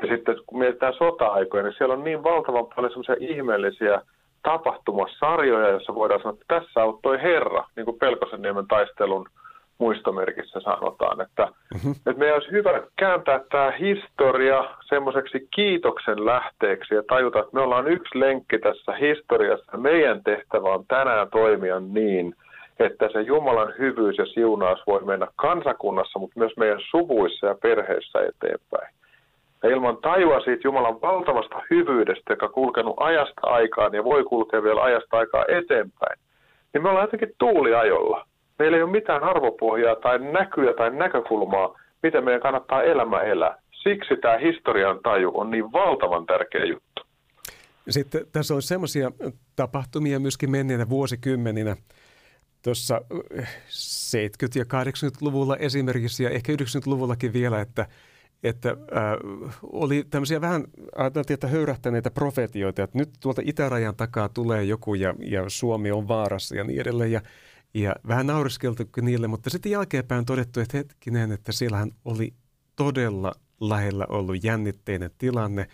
[0.02, 4.02] ja sitten kun mietitään sota-aikoja, niin siellä on niin valtavan paljon semmoisia ihmeellisiä
[4.42, 9.26] tapahtumasarjoja, joissa voidaan sanoa, että tässä auttoi Herra, niin kuin Pelkosenniemen taistelun
[9.78, 11.92] muistomerkissä sanotaan, että, mm-hmm.
[11.92, 17.88] että meidän olisi hyvä kääntää tämä historia semmoiseksi kiitoksen lähteeksi ja tajuta, että me ollaan
[17.88, 19.76] yksi lenkki tässä historiassa.
[19.76, 22.34] Meidän tehtävä on tänään toimia niin,
[22.78, 28.18] että se Jumalan hyvyys ja siunaus voi mennä kansakunnassa, mutta myös meidän suvuissa ja perheissä
[28.18, 28.94] eteenpäin.
[29.62, 34.62] Ja ilman tajua siitä Jumalan valtavasta hyvyydestä, joka on kulkenut ajasta aikaan ja voi kulkea
[34.62, 36.18] vielä ajasta aikaa eteenpäin,
[36.72, 38.26] niin me ollaan jotenkin tuuliajolla.
[38.58, 43.58] Meillä ei ole mitään arvopohjaa tai näkyä tai näkökulmaa, miten meidän kannattaa elämä elää.
[43.82, 47.02] Siksi tämä historian taju on niin valtavan tärkeä juttu.
[47.88, 49.10] Sitten tässä on semmoisia
[49.56, 51.76] tapahtumia myöskin menneinä vuosikymmeninä,
[52.62, 53.10] tuossa 70-
[54.54, 57.86] ja 80-luvulla esimerkiksi ja ehkä 90-luvullakin vielä, että,
[58.42, 60.64] että äh, oli tämmöisiä vähän,
[60.96, 66.08] ajateltiin, että höyrähtäneitä profetioita, että nyt tuolta itärajan takaa tulee joku ja, ja Suomi on
[66.08, 67.12] vaarassa ja niin edelleen.
[67.12, 67.20] Ja
[67.74, 72.34] ja vähän nauriskeltu niille, mutta sitten jälkeenpäin on todettu, että hetkinen, että siellähän oli
[72.76, 75.68] todella lähellä ollut jännitteinen tilanne,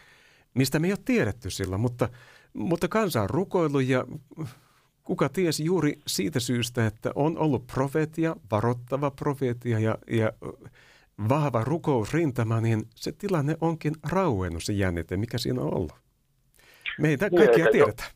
[0.55, 2.09] mistä me ei ole tiedetty silloin, mutta,
[2.53, 4.05] mutta kansa on rukoillut ja
[5.03, 10.33] kuka tiesi juuri siitä syystä, että on ollut profeetia, varoittava profeetia ja, ja
[11.29, 15.95] vahva rukousrintama, niin se tilanne onkin rauennut se jännite, mikä siinä on ollut.
[16.99, 18.11] Meitä niin, kaikkia tiedetään.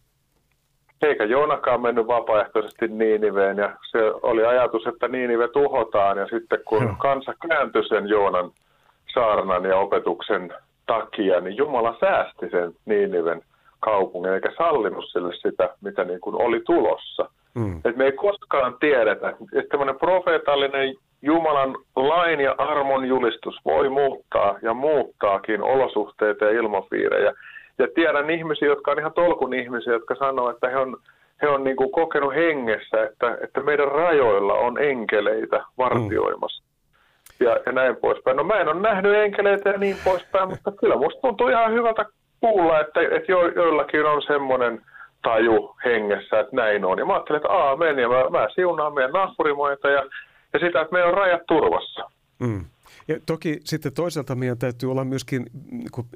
[1.05, 6.83] Eikä Joonakaan mennyt vapaaehtoisesti Niiniveen ja se oli ajatus, että Niinive tuhotaan ja sitten kun
[6.83, 6.95] Joo.
[6.99, 8.51] kansa kääntyi sen Joonan
[9.15, 10.55] saarnan ja opetuksen
[10.87, 13.43] takia, niin Jumala säästi sen Niiniven
[13.81, 17.31] kaupungin eikä sallinut sille sitä, mitä niin kuin oli tulossa.
[17.55, 17.81] Mm.
[17.85, 24.59] Et me ei koskaan tiedetä, että tämmöinen profeetallinen Jumalan lain ja armon julistus voi muuttaa
[24.63, 27.33] ja muuttaakin olosuhteita ja ilmapiirejä.
[27.79, 30.97] Ja tiedän ihmisiä, jotka on ihan tolkun ihmisiä, jotka sanoo, että he on,
[31.43, 36.63] he on niin kuin kokenut hengessä, että, että meidän rajoilla on enkeleitä vartioimassa.
[36.63, 37.47] Mm.
[37.47, 38.37] Ja, ja näin poispäin.
[38.37, 42.05] No mä en ole nähnyt enkeleitä ja niin poispäin, mutta kyllä musta tuntuu ihan hyvältä
[42.41, 44.83] kuulla, että, että jo, joillakin on semmoinen
[45.23, 46.99] taju hengessä, että näin on.
[46.99, 50.03] Ja mä ajattelin, että aamen, ja mä, mä siunaan meidän naapurimaita ja,
[50.53, 52.11] ja sitä, että meidän on rajat turvassa.
[52.39, 52.65] Mm.
[53.09, 56.07] Ja toki sitten toisaalta meidän täytyy olla myöskin niin kuin,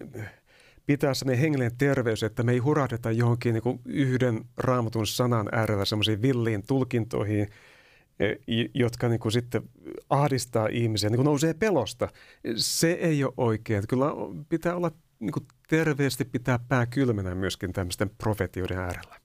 [0.88, 6.22] pitää sellainen hengellinen terveys, että me ei hurahdeta johonkin niin yhden raamatun sanan äärellä semmoisiin
[6.22, 7.48] villiin tulkintoihin,
[8.20, 8.34] e,
[8.74, 9.62] jotka niin kuin sitten
[10.10, 12.08] ahdistaa ihmisiä, niin kuin nousee pelosta.
[12.56, 13.84] Se ei ole oikein.
[13.88, 14.06] Kyllä
[14.48, 19.16] pitää olla niin kuin terveesti pitää pää kylmänä myöskin tämmöisten profetioiden äärellä.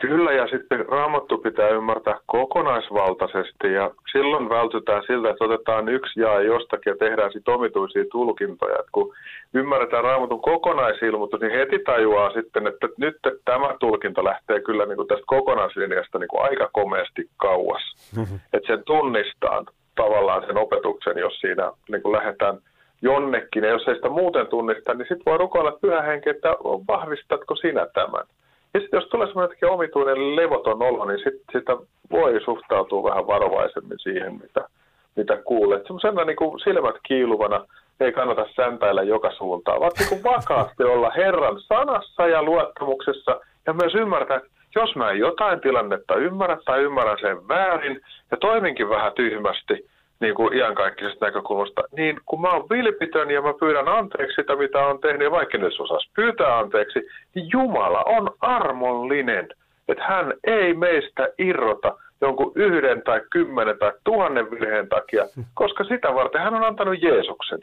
[0.00, 6.40] Kyllä, ja sitten raamattu pitää ymmärtää kokonaisvaltaisesti, ja silloin vältytään siltä, että otetaan yksi jaa
[6.40, 8.78] jostakin ja tehdään sitten omituisia tulkintoja.
[8.78, 9.14] Et kun
[9.54, 14.96] ymmärretään raamatun kokonaisilmoitus, niin heti tajuaa sitten, että nyt että tämä tulkinta lähtee kyllä niin
[14.96, 17.82] kuin tästä kokonaislinjasta niin kuin aika komeasti kauas.
[18.16, 18.40] Mm-hmm.
[18.52, 22.58] Että sen tunnistaa tavallaan sen opetuksen, jos siinä niin kuin lähdetään–
[23.02, 26.48] jonnekin, ja jos ei sitä muuten tunnista, niin sitten voi rukoilla pyhä henki, että
[26.88, 28.24] vahvistatko sinä tämän.
[28.72, 31.76] Sitten jos tulee semmoinen omituinen levoton olo, niin sit, sitä
[32.10, 34.68] voi suhtautua vähän varovaisemmin siihen, mitä,
[35.16, 35.82] mitä kuulet.
[35.86, 37.66] Semmoisena niin kuin silmät kiiluvana
[38.00, 43.94] ei kannata säntäillä joka suuntaan, vaan niin vakaasti olla Herran sanassa ja luottamuksessa ja myös
[43.94, 49.12] ymmärtää, että jos mä en jotain tilannetta ymmärrä tai ymmärrän sen väärin ja toiminkin vähän
[49.12, 49.86] tyhmästi,
[50.20, 54.86] niin kuin iankaikkisesta näkökulmasta, niin kun mä oon vilpitön ja mä pyydän anteeksi sitä, mitä
[54.86, 57.00] on tehnyt, vaikka nyt osas pyytää anteeksi,
[57.34, 59.48] niin Jumala on armollinen,
[59.88, 66.14] että hän ei meistä irrota jonkun yhden tai kymmenen tai tuhannen virheen takia, koska sitä
[66.14, 67.58] varten hän on antanut Jeesuksen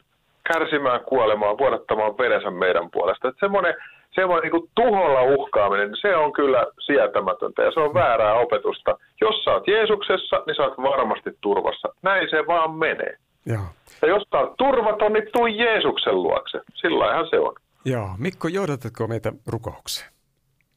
[0.52, 3.28] kärsimään, kuolemaan, vuodattamaan verensä meidän puolesta.
[3.28, 3.74] Että semmoinen
[4.14, 8.98] semmoinen niin tuholla uhkaaminen, se on kyllä sietämätöntä ja se on väärää opetusta.
[9.20, 11.88] Jos sä oot Jeesuksessa, niin sä oot varmasti turvassa.
[12.02, 13.16] Näin se vaan menee.
[13.46, 13.66] Joo.
[14.02, 16.60] Ja jos sä oot turvaton, niin tuu Jeesuksen luokse.
[16.74, 17.54] Sillä se on.
[17.84, 18.08] Joo.
[18.18, 20.17] Mikko, johdatatko meitä rukoukseen?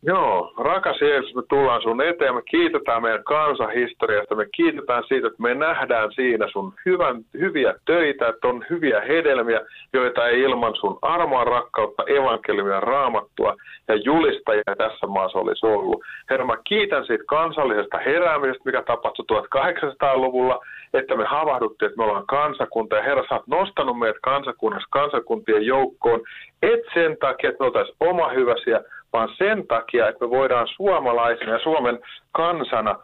[0.04, 5.42] Joo, rakas Jeesus, me tullaan sun eteen, me kiitetään meidän kansahistoriasta, me kiitetään siitä, että
[5.42, 9.62] me nähdään siinä sun hyvän, hyviä töitä, että on hyviä hedelmiä,
[9.94, 13.56] joita ei ilman sun armoa, rakkautta, evankeliumia, raamattua
[13.88, 16.04] ja julistajia tässä maassa olisi ollut.
[16.30, 20.60] Herra, mä kiitän siitä kansallisesta heräämisestä, mikä tapahtui 1800-luvulla,
[20.94, 25.66] että me havahduttiin, että me ollaan kansakunta, ja Herra, sä oot nostanut meidät kansakunnassa kansakuntien
[25.66, 26.22] joukkoon,
[26.62, 28.82] et sen takia, että me oltaisiin oma hyväsiä,
[29.14, 32.00] vaan sen takia, että me voidaan suomalaisina ja Suomen
[32.32, 32.96] kansana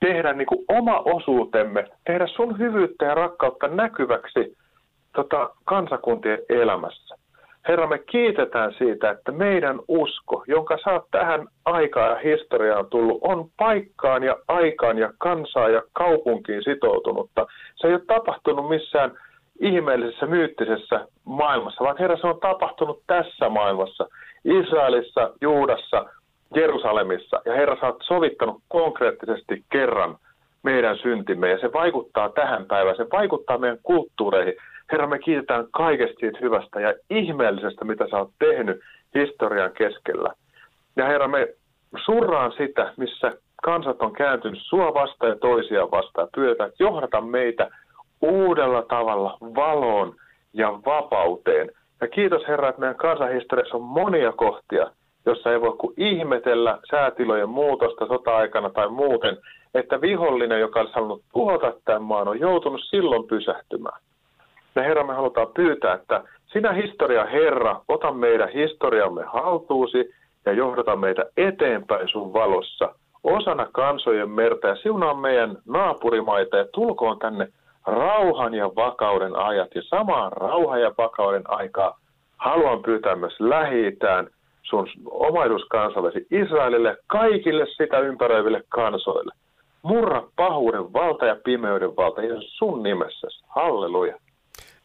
[0.00, 4.56] tehdä niin kuin oma osuutemme, tehdä sun hyvyyttä ja rakkautta näkyväksi
[5.14, 7.14] tota, kansakuntien elämässä.
[7.68, 13.18] Herra, me kiitetään siitä, että meidän usko, jonka sä oot tähän aikaan ja historiaan tullut,
[13.22, 17.46] on paikkaan ja aikaan ja kansaan ja kaupunkiin sitoutunutta.
[17.76, 19.18] Se ei ole tapahtunut missään
[19.60, 24.08] ihmeellisessä, myyttisessä maailmassa, vaan Herra, se on tapahtunut tässä maailmassa,
[24.44, 26.04] Israelissa, Juudassa,
[26.54, 27.42] Jerusalemissa.
[27.44, 30.16] Ja Herra, sä oot sovittanut konkreettisesti kerran
[30.62, 34.54] meidän syntimme, ja se vaikuttaa tähän päivään, se vaikuttaa meidän kulttuureihin.
[34.92, 38.80] Herra, me kiitetään kaikesta siitä hyvästä ja ihmeellisestä, mitä sä oot tehnyt
[39.14, 40.32] historian keskellä.
[40.96, 41.48] Ja Herra, me
[42.04, 46.28] surraan sitä, missä kansat on kääntynyt sua vastaan ja toisia vastaan.
[46.34, 47.70] Pyydetään, että johdata meitä
[48.20, 50.14] uudella tavalla valoon
[50.52, 51.70] ja vapauteen.
[52.00, 54.90] Ja kiitos Herra, että meidän kansanhistoriassa on monia kohtia,
[55.26, 59.36] jossa ei voi kuin ihmetellä säätilojen muutosta sota-aikana tai muuten,
[59.74, 64.00] että vihollinen, joka olisi halunnut tuhota tämän maan, on joutunut silloin pysähtymään.
[64.74, 70.14] Ja Herra, me halutaan pyytää, että sinä historia Herra, ota meidän historiamme haltuusi
[70.46, 72.94] ja johdata meitä eteenpäin sun valossa,
[73.24, 77.48] osana kansojen merta ja siunaa meidän naapurimaita ja tulkoon tänne
[77.86, 81.98] rauhan ja vakauden ajat ja samaan rauhan ja vakauden aikaa
[82.36, 83.98] haluan pyytää myös lähi
[84.62, 89.32] sun omaisuuskansallesi Israelille, kaikille sitä ympäröiville kansoille.
[89.82, 93.44] Murra pahuuden valta ja pimeyden valta Jeesus sun nimessäsi.
[93.48, 94.18] Halleluja.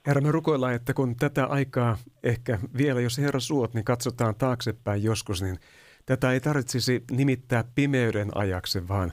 [0.08, 5.04] Herra, me rukoillaan, että kun tätä aikaa ehkä vielä, jos Herra suot, niin katsotaan taaksepäin
[5.04, 5.58] joskus, niin
[6.06, 9.12] tätä ei tarvitsisi nimittää pimeyden ajaksi, vaan,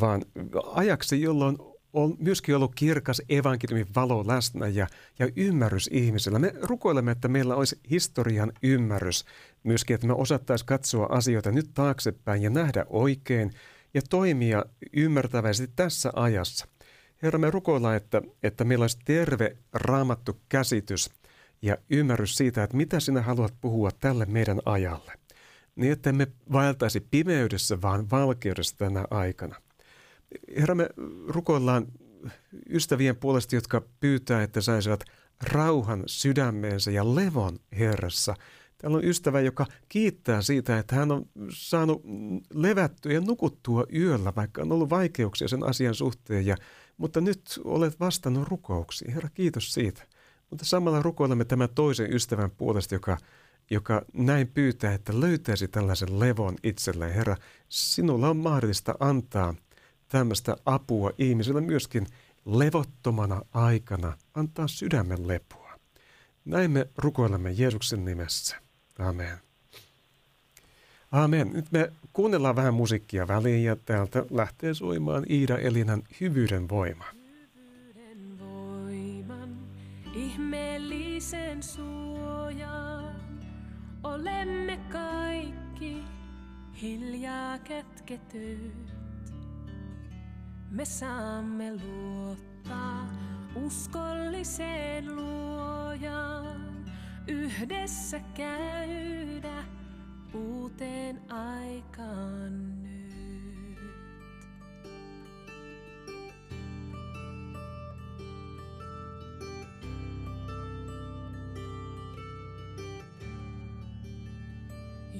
[0.00, 0.22] vaan
[0.74, 1.56] ajaksi, jolloin
[1.92, 4.86] on myöskin ollut kirkas evankeliumin valo läsnä ja,
[5.18, 6.38] ja ymmärrys ihmisellä.
[6.38, 9.24] Me rukoilemme, että meillä olisi historian ymmärrys
[9.62, 13.52] myöskin, että me osattaisiin katsoa asioita nyt taaksepäin ja nähdä oikein
[13.94, 16.68] ja toimia ymmärtävästi tässä ajassa.
[17.22, 21.10] Herra, me rukoillaan, että, että meillä olisi terve raamattu käsitys
[21.62, 25.12] ja ymmärrys siitä, että mitä sinä haluat puhua tälle meidän ajalle.
[25.76, 29.56] Niin, että me vaeltaisi pimeydessä, vaan valkeudessa tänä aikana.
[30.56, 30.88] Herra, me
[31.28, 31.86] rukoillaan
[32.70, 35.04] ystävien puolesta, jotka pyytää, että saisivat
[35.42, 38.34] rauhan sydämeensä ja levon Herrassa.
[38.78, 42.02] Täällä on ystävä, joka kiittää siitä, että hän on saanut
[42.54, 46.46] levättyä ja nukuttua yöllä, vaikka on ollut vaikeuksia sen asian suhteen.
[46.46, 46.56] Ja,
[46.96, 49.14] mutta nyt olet vastannut rukouksiin.
[49.14, 50.02] Herra, kiitos siitä.
[50.50, 53.18] Mutta samalla rukoilemme tämän toisen ystävän puolesta, joka,
[53.70, 57.14] joka näin pyytää, että löytäisi tällaisen levon itselleen.
[57.14, 57.36] Herra,
[57.68, 59.54] sinulla on mahdollista antaa–
[60.12, 62.06] tämmöistä apua ihmisille myöskin
[62.46, 65.72] levottomana aikana, antaa sydämen lepua.
[66.44, 68.56] Näin me rukoilemme Jeesuksen nimessä.
[68.98, 69.38] Amen.
[71.12, 71.50] Amen.
[71.52, 77.04] Nyt me kuunnellaan vähän musiikkia väliin ja täältä lähtee soimaan Iida Elinan Hyvyyden voima.
[77.14, 79.58] Hyvyyden voiman,
[80.14, 83.14] ihmeellisen suojan,
[84.02, 85.96] olemme kaikki
[86.82, 89.01] hiljaa kätketyt
[90.72, 93.08] me saamme luottaa
[93.54, 96.84] uskolliseen luojaan,
[97.28, 99.64] yhdessä käydä
[100.34, 102.92] uuteen aikaan nyt.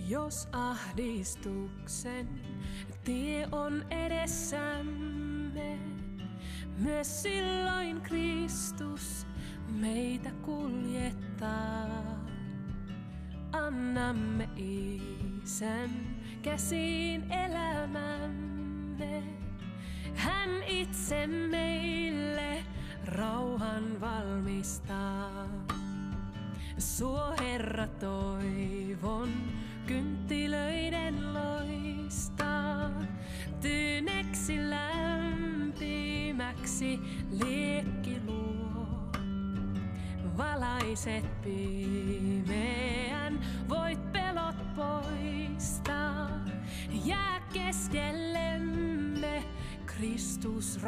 [0.08, 2.28] Jos ahdistuksen
[3.04, 5.21] tie on edessämme,
[5.62, 5.78] me.
[6.78, 9.26] Myös silloin Kristus
[9.68, 12.22] meitä kuljettaa.
[13.52, 15.90] Annamme Isän
[16.42, 19.22] käsiin elämämme.
[20.14, 22.64] Hän itse meille
[23.04, 25.46] rauhan valmistaa.
[26.78, 29.28] Suo Herra toivon
[29.86, 32.90] kynttilöiden loistaa.
[33.60, 34.70] Tyyneksi
[36.52, 37.00] lämpimäksi
[37.30, 38.86] liekki luo.
[40.36, 46.30] Valaiset pimeän, voit pelot poistaa.
[47.04, 49.44] Jää keskellemme,
[49.86, 50.82] Kristus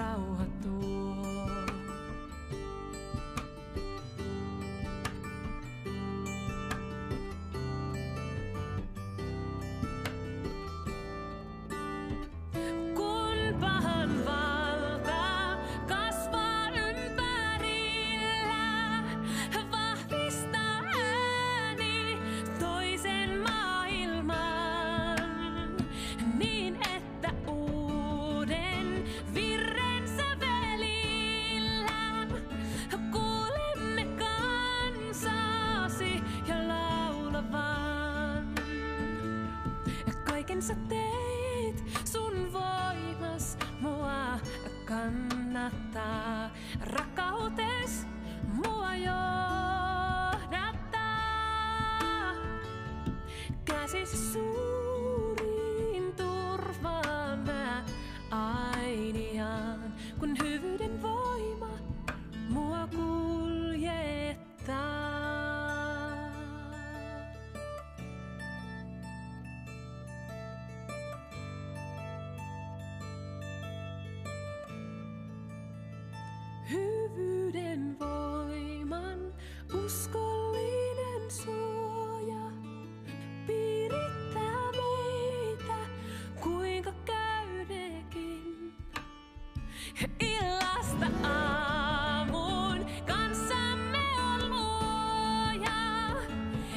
[90.20, 96.16] Illasta aamuun kanssamme on luoja.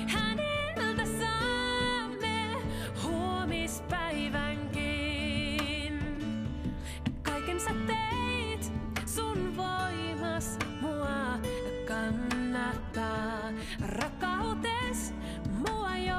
[0.08, 2.56] Häneltä saamme
[3.04, 6.00] huomispäivänkin.
[7.24, 8.72] Kaiken sä teit,
[9.06, 11.40] sun voimas mua
[11.88, 13.50] kannattaa.
[13.88, 15.14] Rakkautes
[15.52, 16.18] mua johdattaa.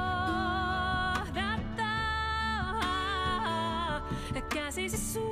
[4.55, 5.28] Käsisi sun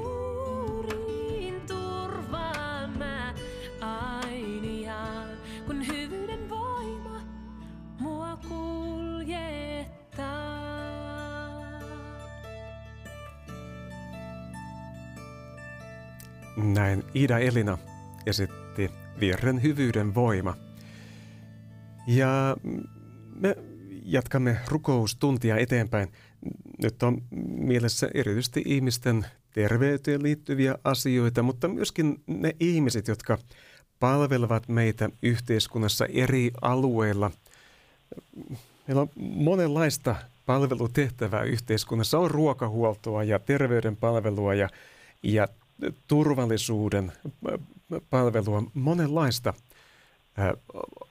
[16.56, 17.78] Näin Ida Elina
[18.26, 18.90] esitti
[19.20, 20.56] virren hyvyyden voima.
[22.06, 22.56] Ja
[23.34, 23.56] me
[24.04, 26.12] jatkamme rukoustuntia eteenpäin.
[26.82, 27.22] Nyt on
[27.58, 33.38] mielessä erityisesti ihmisten terveyteen liittyviä asioita, mutta myöskin ne ihmiset, jotka
[34.00, 37.30] palvelevat meitä yhteiskunnassa eri alueilla.
[38.86, 42.18] Meillä on monenlaista palvelutehtävää yhteiskunnassa.
[42.18, 44.68] On ruokahuoltoa ja terveydenpalvelua ja,
[45.22, 45.48] ja
[46.08, 47.12] turvallisuuden
[48.10, 49.54] palvelua, monenlaista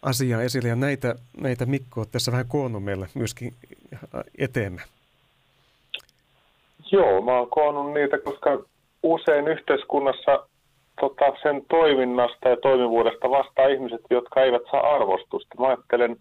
[0.01, 3.53] asiaa esille ja näitä, näitä Mikko on tässä vähän koonnut meille myöskin
[4.37, 4.81] eteemme.
[6.91, 8.63] Joo, mä oon koonnut niitä, koska
[9.03, 10.47] usein yhteiskunnassa
[11.01, 15.55] tota, sen toiminnasta ja toimivuudesta vastaa ihmiset, jotka eivät saa arvostusta.
[15.59, 16.17] Mä ajattelen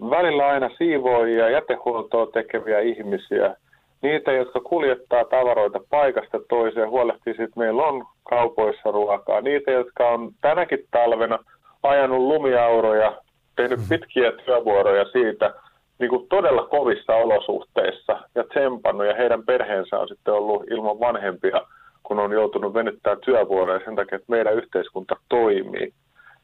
[0.00, 3.56] välillä aina siivoojia, jätehuoltoa tekeviä ihmisiä,
[4.04, 10.08] niitä, jotka kuljettaa tavaroita paikasta toiseen, huolehtii siitä, että meillä on kaupoissa ruokaa, niitä, jotka
[10.08, 11.38] on tänäkin talvena
[11.82, 13.18] ajanut lumiauroja,
[13.56, 13.84] tehnyt mm.
[13.88, 15.54] pitkiä työvuoroja siitä
[15.98, 21.60] niin kuin todella kovissa olosuhteissa ja tsempannut, ja heidän perheensä on sitten ollut ilman vanhempia,
[22.02, 25.92] kun on joutunut venyttämään työvuoroja sen takia, että meidän yhteiskunta toimii.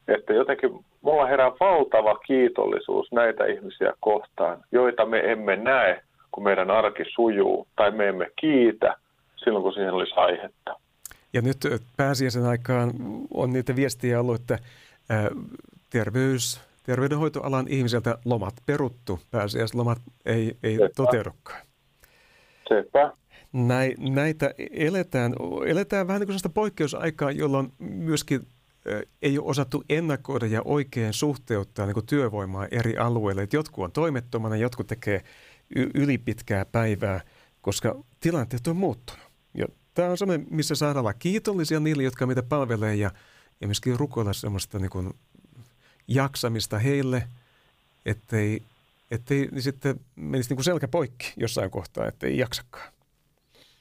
[0.09, 0.71] Että jotenkin
[1.03, 6.03] mulla herää valtava kiitollisuus näitä ihmisiä kohtaan, joita me emme näe
[6.33, 8.97] kun meidän arki sujuu, tai me emme kiitä
[9.37, 10.81] silloin, kun siihen olisi aihetta.
[11.33, 11.57] Ja nyt
[11.97, 12.93] pääsiäisen aikaan
[13.35, 14.59] on niitä viestiä ollut, että
[15.91, 21.61] terveys, terveydenhoitoalan ihmiseltä lomat peruttu, pääsiäislomat ei, ei toteudukaan.
[22.69, 23.13] Sepä.
[23.99, 25.35] näitä eletään,
[25.67, 28.47] eletään vähän niin kuin poikkeusaikaa, jolloin myöskin
[29.23, 33.43] ei ole osattu ennakoida ja oikein suhteuttaa niin työvoimaa eri alueille.
[33.43, 35.23] Et jotkut on toimettomana, jotkut tekee
[35.95, 37.21] ylipitkää päivää,
[37.61, 39.23] koska tilanteet on muuttunut.
[39.55, 43.11] Ja tämä on semmoinen, missä saadaan olla kiitollisia niille, jotka meitä palvelee ja,
[43.61, 45.11] ja myöskin rukoilla semmoista niin kuin
[46.09, 47.23] jaksamista heille,
[48.07, 48.63] ettei,
[49.11, 52.93] ettei niin sitten menisi niin kuin selkä poikki jossain kohtaa, ettei jaksakaan.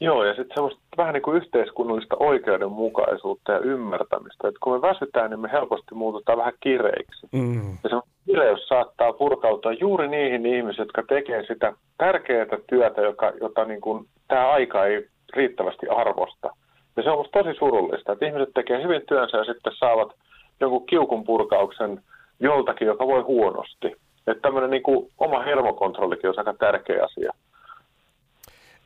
[0.02, 4.48] Joo, ja sitten semmoista vähän niin kuin yhteiskunnallista oikeudenmukaisuutta ja ymmärtämistä.
[4.48, 7.28] Että kun me väsytään, niin me helposti muututaan vähän kireiksi.
[7.32, 7.78] Mm.
[7.84, 7.96] Ja se
[8.30, 14.06] kireys saattaa purkautua juuri niihin ihmisiin, jotka tekee sitä tärkeää työtä, joka, jota niin kuin
[14.28, 16.50] tämä aika ei riittävästi arvosta.
[16.98, 20.12] Ja se on musta tosi surullista, että ihmiset tekee hyvin työnsä ja sitten saavat
[20.60, 22.02] jonkun kiukun purkauksen
[22.40, 23.88] joltakin, joka voi huonosti.
[24.28, 27.32] Että tämmöinen niin kuin oma hermokontrollikin on aika tärkeä asia.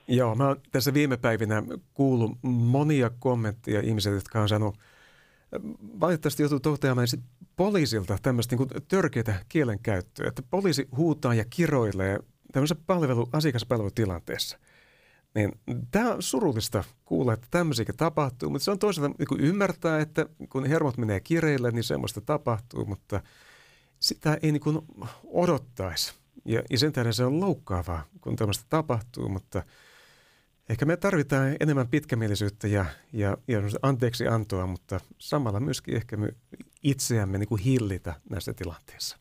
[0.08, 1.64] Joo, mä oon tässä viime päivinä
[1.94, 4.76] kuullut monia kommentteja ihmiset, jotka on sanonut,
[6.00, 7.08] valitettavasti joutuu toteamaan
[7.56, 12.20] poliisilta tämmöistä niin törkeitä kielenkäyttöä, että poliisi huutaa ja kiroilee
[12.52, 14.60] tämmöisessä palvelu, asiakaspalvelutilanteessa.
[15.36, 15.52] Niin
[15.92, 20.66] tämä on surullista kuulla, että tämmöisiä tapahtuu, mutta se on toisaalta niin ymmärtää, että kun
[20.66, 23.22] hermot menee kireille, niin semmoista tapahtuu, mutta
[24.00, 24.62] sitä ei niin
[25.24, 26.14] odottaisi.
[26.46, 29.64] Ja, ja sen tähden se on loukkaavaa, kun tämmöistä tapahtuu, mutta–
[30.70, 36.30] Ehkä me tarvitaan enemmän pitkämielisyyttä ja, ja, ja anteeksi antoa, mutta samalla myöskin ehkä me
[36.84, 39.18] itseämme niin kuin hillitä näissä tilanteissa.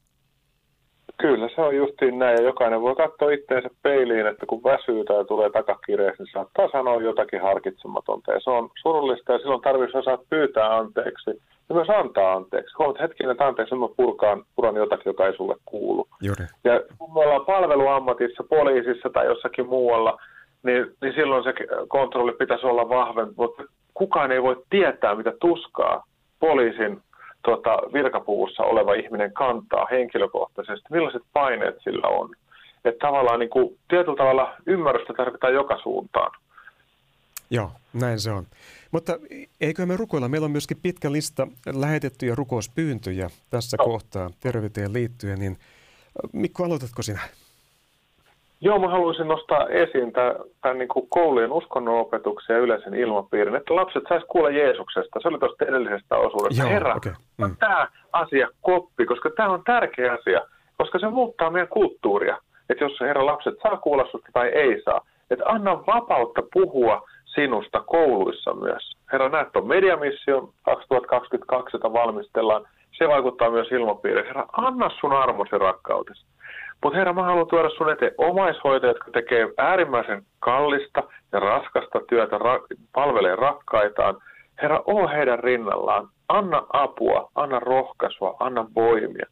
[1.20, 2.36] Kyllä, se on justiin näin.
[2.36, 7.02] Ja jokainen voi katsoa itseensä peiliin, että kun väsyy tai tulee takakireeksi, niin saattaa sanoa
[7.02, 8.32] jotakin harkitsematonta.
[8.32, 11.30] Ja se on surullista ja silloin tarvitsisi osaa pyytää anteeksi
[11.68, 12.74] ja myös antaa anteeksi.
[12.78, 16.08] Huomaat hetkinen, että anteeksi, mä purkaan, puran jotakin, joka ei sulle kuulu.
[16.22, 16.44] Juuri.
[16.64, 20.18] Ja kun me ollaan palveluammatissa, poliisissa tai jossakin muualla–
[20.62, 21.54] niin, niin silloin se
[21.88, 23.62] kontrolli pitäisi olla vahvempi, mutta
[23.94, 26.04] kukaan ei voi tietää, mitä tuskaa
[26.40, 27.02] poliisin
[27.44, 32.30] tota, virkapuvussa oleva ihminen kantaa henkilökohtaisesti, millaiset paineet sillä on.
[32.84, 36.30] Että tavallaan niin kuin, tietyllä tavalla ymmärrystä tarvitaan joka suuntaan.
[37.50, 38.46] Joo, näin se on.
[38.90, 39.18] Mutta
[39.60, 40.28] eikö me rukoilla?
[40.28, 43.84] Meillä on myöskin pitkä lista lähetettyjä rukouspyyntöjä tässä no.
[43.84, 45.56] kohtaa terveyteen liittyen, niin
[46.32, 47.20] Mikko, aloitatko sinä?
[48.64, 53.76] Joo, mä haluaisin nostaa esiin tämän, tämän niin kuin koulujen uskonnonopetuksen ja yleisen ilmapiirin, että
[53.76, 55.20] lapset saisi kuulla Jeesuksesta.
[55.22, 56.62] Se oli tuosta edellisestä osuudesta.
[56.62, 57.12] Joo, Herra, okay.
[57.38, 57.56] mm.
[57.56, 60.40] tämä asia koppi, koska tämä on tärkeä asia,
[60.78, 62.38] koska se muuttaa meidän kulttuuria.
[62.70, 65.00] Että jos Herra lapset saa kuulla sinusta tai ei saa,
[65.30, 68.96] että anna vapautta puhua sinusta kouluissa myös.
[69.12, 72.66] Herra, näet on mediamissio 2022, jota valmistellaan.
[72.98, 74.26] Se vaikuttaa myös ilmapiiriin.
[74.26, 76.26] Herra, anna sun armosi rakkautesi.
[76.82, 81.02] Mutta Herra, mä haluan tuoda sun eteen omaishoitajat, jotka tekee äärimmäisen kallista
[81.32, 84.16] ja raskasta työtä, ra- palvelee rakkaitaan.
[84.62, 86.08] Herra, oo heidän rinnallaan.
[86.28, 89.26] Anna apua, anna rohkaisua, anna voimia.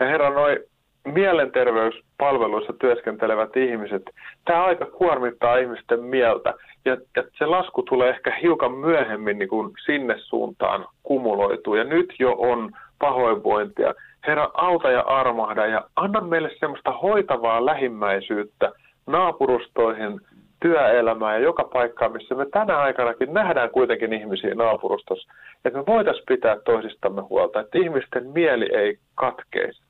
[0.00, 0.58] Ja Herra, noin
[1.04, 4.02] mielenterveyspalveluissa työskentelevät ihmiset,
[4.44, 9.72] tämä aika kuormittaa ihmisten mieltä ja, ja se lasku tulee ehkä hiukan myöhemmin niin kuin
[9.84, 13.94] sinne suuntaan kumuloituu ja nyt jo on pahoinvointia.
[14.26, 18.72] Herra, auta ja armahda ja anna meille semmoista hoitavaa lähimmäisyyttä
[19.06, 20.20] naapurustoihin,
[20.62, 25.32] työelämään ja joka paikkaan, missä me tänä aikanakin nähdään kuitenkin ihmisiä naapurustossa,
[25.64, 29.82] että me voitaisiin pitää toisistamme huolta, että ihmisten mieli ei katkeisi.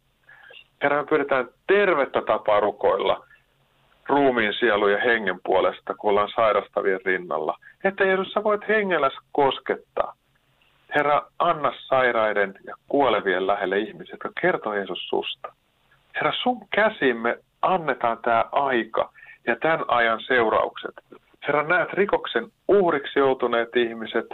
[0.82, 3.24] Herra, me pyydetään tervettä tapaa rukoilla
[4.08, 7.58] ruumiin, sielu ja hengen puolesta, kun ollaan sairastavien rinnalla.
[7.84, 10.14] Että Jeesus, sä voit hengellä koskettaa.
[10.94, 15.52] Herra, anna sairaiden ja kuolevien lähelle ihmisiä, jotka kertoo Jeesus susta.
[16.14, 19.12] Herra, sun käsimme annetaan tämä aika
[19.46, 20.94] ja tämän ajan seuraukset.
[21.46, 24.26] Herra, näet rikoksen uhriksi joutuneet ihmiset,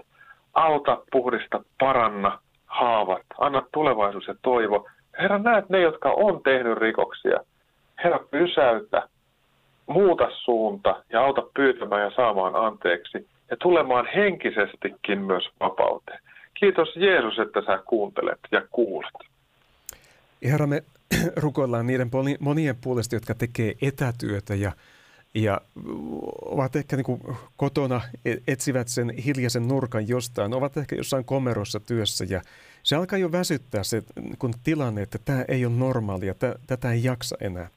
[0.55, 4.89] auta, puhdista, paranna haavat, anna tulevaisuus ja toivo.
[5.19, 7.41] Herra, näet ne, jotka on tehnyt rikoksia.
[8.05, 9.09] Herra, pysäytä,
[9.87, 16.21] muuta suunta ja auta pyytämään ja saamaan anteeksi ja tulemaan henkisestikin myös vapauteen.
[16.61, 19.15] Kiitos Jeesus, että sä kuuntelet ja kuulet.
[20.45, 20.83] Herra, me
[21.37, 24.73] rukoillaan niiden monien puolesta, jotka tekee etätyötä ja,
[25.35, 25.61] ja
[26.45, 27.21] ovat ehkä niin kuin
[27.57, 32.41] kotona, e-, etsivät sen hiljaisen nurkan jostain, ovat ehkä jossain komerossa työssä ja
[32.83, 34.03] se alkaa jo väsyttää se
[34.39, 36.35] kun tilanne, että tämä ei ole normaalia,
[36.67, 37.69] tätä ei jaksa enää.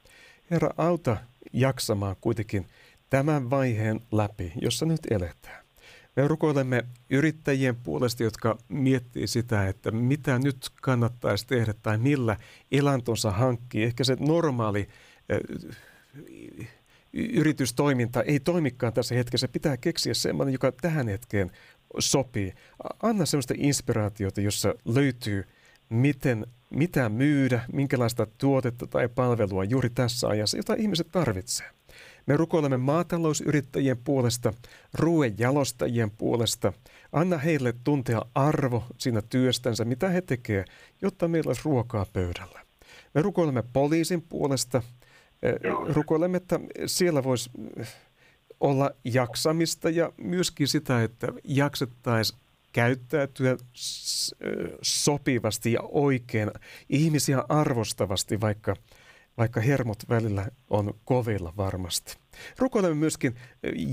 [0.50, 1.16] Herra, auta
[1.52, 2.66] jaksamaan kuitenkin
[3.10, 5.61] tämän vaiheen läpi, jossa nyt eletään.
[6.16, 12.36] Me rukoilemme yrittäjien puolesta, jotka miettii sitä, että mitä nyt kannattaisi tehdä tai millä
[12.72, 13.82] elantonsa hankkii.
[13.82, 14.88] Ehkä se normaali
[17.12, 19.48] yritystoiminta ei toimikaan tässä hetkessä.
[19.48, 21.50] Pitää keksiä sellainen, joka tähän hetkeen
[21.98, 22.52] sopii.
[23.02, 25.44] Anna sellaista inspiraatiota, jossa löytyy,
[25.88, 31.81] miten, mitä myydä, minkälaista tuotetta tai palvelua juuri tässä ajassa, jota ihmiset tarvitsevat.
[32.26, 34.52] Me rukoilemme maatalousyrittäjien puolesta,
[34.94, 36.72] ruoan jalostajien puolesta.
[37.12, 40.66] Anna heille tuntea arvo siinä työstänsä, mitä he tekevät,
[41.02, 42.60] jotta meillä olisi ruokaa pöydällä.
[43.14, 44.82] Me rukoilemme poliisin puolesta.
[45.94, 47.50] Rukoilemme, että siellä voisi
[48.60, 52.38] olla jaksamista ja myöskin sitä, että jaksettaisiin
[52.72, 53.56] käyttäytyä
[54.82, 56.50] sopivasti ja oikein,
[56.88, 58.76] ihmisiä arvostavasti, vaikka,
[59.38, 62.16] vaikka hermot välillä on kovilla varmasti.
[62.58, 63.34] Rukoilemme myöskin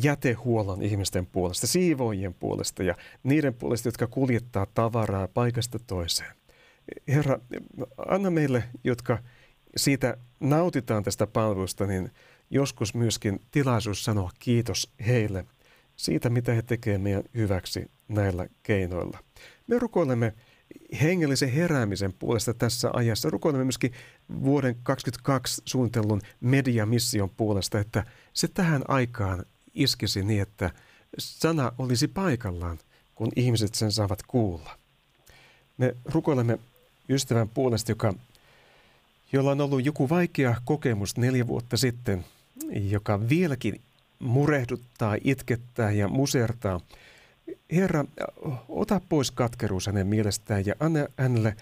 [0.04, 6.36] jätehuollon ihmisten puolesta, siivoojien puolesta ja niiden puolesta, jotka kuljettaa tavaraa paikasta toiseen.
[7.08, 7.40] Herra,
[8.08, 9.18] anna meille, jotka
[9.76, 12.12] siitä nautitaan tästä palvelusta, niin
[12.50, 15.46] joskus myöskin tilaisuus sanoa kiitos heille
[15.96, 19.20] siitä, mitä he tekevät meidän hyväksi näillä keinoilla.
[19.68, 20.34] Me rukoilemme
[21.02, 23.30] hengellisen heräämisen puolesta tässä ajassa.
[23.30, 23.94] Rukoilemme myöskin
[24.44, 28.04] vuoden 2022 suunnitellun mediamission puolesta, että
[28.34, 30.72] se tähän aikaan iskisi niin, että
[31.18, 32.80] sana olisi paikallaan,
[33.16, 34.78] kun ihmiset sen saavat kuulla.
[35.78, 36.60] Me rukoilemme
[37.10, 38.14] ystävän puolesta, joka,
[39.32, 42.26] jolla on ollut joku vaikea kokemus neljä vuotta sitten,
[42.72, 43.82] joka vieläkin
[44.20, 46.80] murehduttaa, itkettää ja musertaa–
[47.72, 48.06] Herra,
[48.70, 51.56] ota pois katkeruus hänen mielestään ja anna hänelle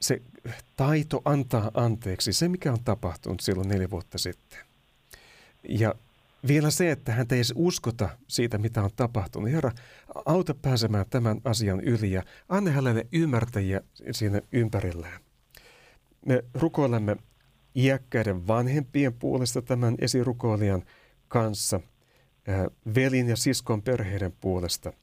[0.00, 0.22] se
[0.76, 4.58] taito antaa anteeksi se, mikä on tapahtunut silloin neljä vuotta sitten.
[5.68, 5.94] Ja
[6.46, 9.50] vielä se, että hän ei uskota siitä, mitä on tapahtunut.
[9.50, 9.72] Herra,
[10.26, 15.20] auta pääsemään tämän asian yli ja anna hänelle ymmärtäjiä siinä ympärillään.
[16.26, 17.16] Me rukoilemme
[17.76, 20.84] iäkkäiden vanhempien puolesta tämän esirukoilijan
[21.28, 21.80] kanssa,
[22.94, 24.92] velin ja siskon perheiden puolesta–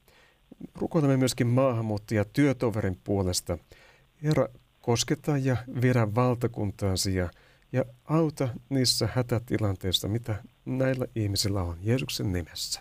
[0.80, 3.58] Rukoilemme myöskin maahanmuuttaja työtoverin puolesta.
[4.22, 4.48] Herra,
[4.80, 7.28] kosketa ja viedä valtakuntaasi ja,
[7.72, 10.34] ja auta niissä hätätilanteissa, mitä
[10.64, 12.80] näillä ihmisillä on Jeesuksen nimessä.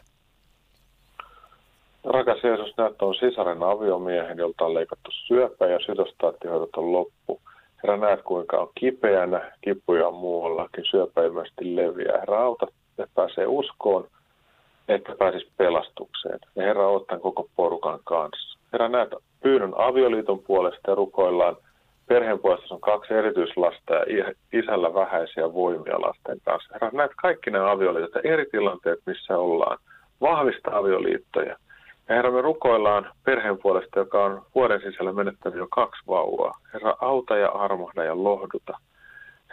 [2.03, 7.41] Rakas Jeesus, näet on sisaren aviomiehen, jolta on leikattu syöpä ja sytostaattihoidot on loppu.
[7.83, 12.19] Herra, näet kuinka on kipeänä, kipuja on muuallakin, syöpä ilmeisesti leviää.
[12.19, 14.07] Herra, auta, että pääsee uskoon
[14.87, 16.39] että pääsisi pelastukseen.
[16.55, 18.59] Ja Herra, ottaen koko porukan kanssa.
[18.73, 21.57] Herra, näitä pyynnön avioliiton puolesta ja rukoillaan
[22.07, 26.69] perheen puolesta on kaksi erityislasta ja isällä vähäisiä voimia lasten kanssa.
[26.73, 29.77] Herra, näet kaikki nämä avioliitot ja eri tilanteet, missä ollaan.
[30.21, 31.55] Vahvista avioliittoja.
[32.09, 36.59] Ja Herra, me rukoillaan perheen puolesta, joka on vuoden sisällä menettänyt jo kaksi vauvaa.
[36.73, 38.77] Herra, auta ja armahda ja lohduta.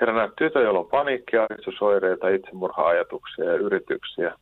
[0.01, 4.35] Herra, näet tytön, jolla on paniikkiahdistusoireita, itsemurha-ajatuksia ja yrityksiä.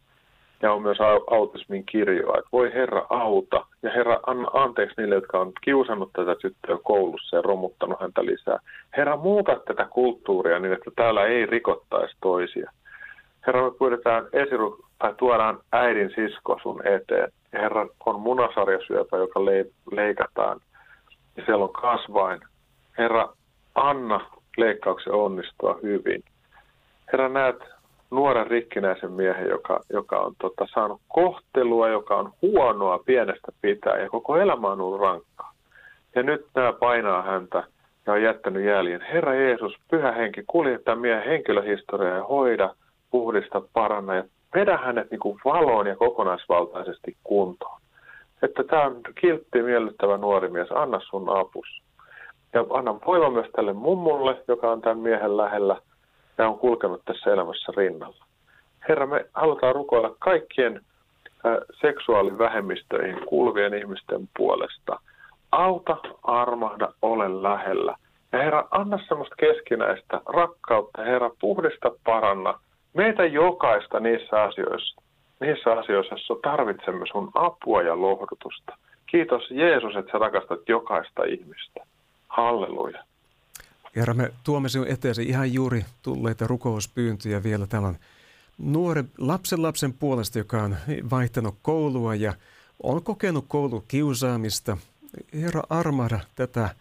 [0.62, 0.98] Ja on myös
[1.30, 3.66] autismin kirjoa, että voi Herra auta.
[3.82, 8.58] Ja Herra, anna anteeksi niille, jotka on kiusannut tätä tyttöä koulussa ja romuttanut häntä lisää.
[8.96, 12.72] Herra, muuta tätä kulttuuria niin, että täällä ei rikottaisi toisia.
[13.46, 17.32] Herra, me pyydetään esiru, tai tuodaan äidin sisko sun eteen.
[17.52, 19.44] Ja Herra, on munasarjasyöpä, joka
[19.90, 20.60] leikataan.
[21.36, 22.40] Ja siellä on kasvain.
[22.98, 23.28] Herra,
[23.74, 24.20] anna
[24.56, 26.22] leikkauksen onnistua hyvin.
[27.12, 27.56] Herra, näet
[28.10, 34.08] nuoren rikkinäisen miehen, joka, joka on tota, saanut kohtelua, joka on huonoa pienestä pitää ja
[34.08, 35.52] koko elämä on ollut rankkaa.
[36.14, 37.64] Ja nyt nämä painaa häntä
[38.06, 39.00] ja on jättänyt jäljen.
[39.12, 42.74] Herra Jeesus, pyhä henki, kuljettaa miehen henkilöhistoriaa ja hoida,
[43.10, 47.80] puhdista, paranna ja vedä hänet niin kuin valoon ja kokonaisvaltaisesti kuntoon.
[48.42, 51.82] Että tämä on kiltti miellyttävä nuori mies, anna sun apus.
[52.52, 55.76] Ja annan voima myös tälle mummulle, joka on tämän miehen lähellä
[56.40, 58.24] ja on kulkenut tässä elämässä rinnalla.
[58.88, 65.00] Herra, me halutaan rukoilla kaikkien äh, seksuaalivähemmistöihin kuuluvien ihmisten puolesta.
[65.52, 67.96] Auta, armahda, ole lähellä.
[68.32, 71.02] Ja Herra, anna semmoista keskinäistä rakkautta.
[71.02, 72.60] Herra, puhdista, paranna
[72.94, 75.02] meitä jokaista niissä asioissa,
[75.40, 78.76] niissä asioissa, joissa tarvitsemme sun apua ja lohdutusta.
[79.06, 81.80] Kiitos Jeesus, että sä rakastat jokaista ihmistä.
[82.28, 83.04] Halleluja.
[83.96, 87.98] Herra, me tuomme sinun eteesi ihan juuri tulleita rukouspyyntöjä vielä tämän
[88.58, 90.76] nuoren lapsen lapsen puolesta, joka on
[91.10, 92.34] vaihtanut koulua ja
[92.82, 94.76] on kokenut koulukiusaamista.
[95.34, 96.74] Herra, armahda tätä,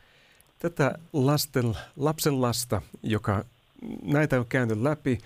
[0.60, 3.46] tätä lasten, lapsen lasta, joka
[4.04, 5.18] näitä on käynyt läpi.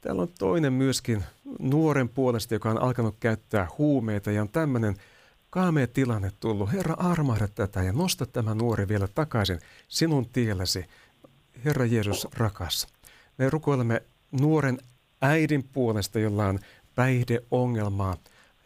[0.00, 1.24] Täällä on toinen myöskin
[1.58, 4.96] nuoren puolesta, joka on alkanut käyttää huumeita ja on tämmöinen–
[5.54, 6.72] kaamea tilanne tullut.
[6.72, 10.86] Herra, armahda tätä ja nosta tämä nuori vielä takaisin sinun tielläsi.
[11.64, 12.86] Herra Jeesus rakas.
[13.38, 14.02] Me rukoilemme
[14.40, 14.78] nuoren
[15.22, 16.58] äidin puolesta, jolla on
[16.94, 18.16] päihdeongelmaa.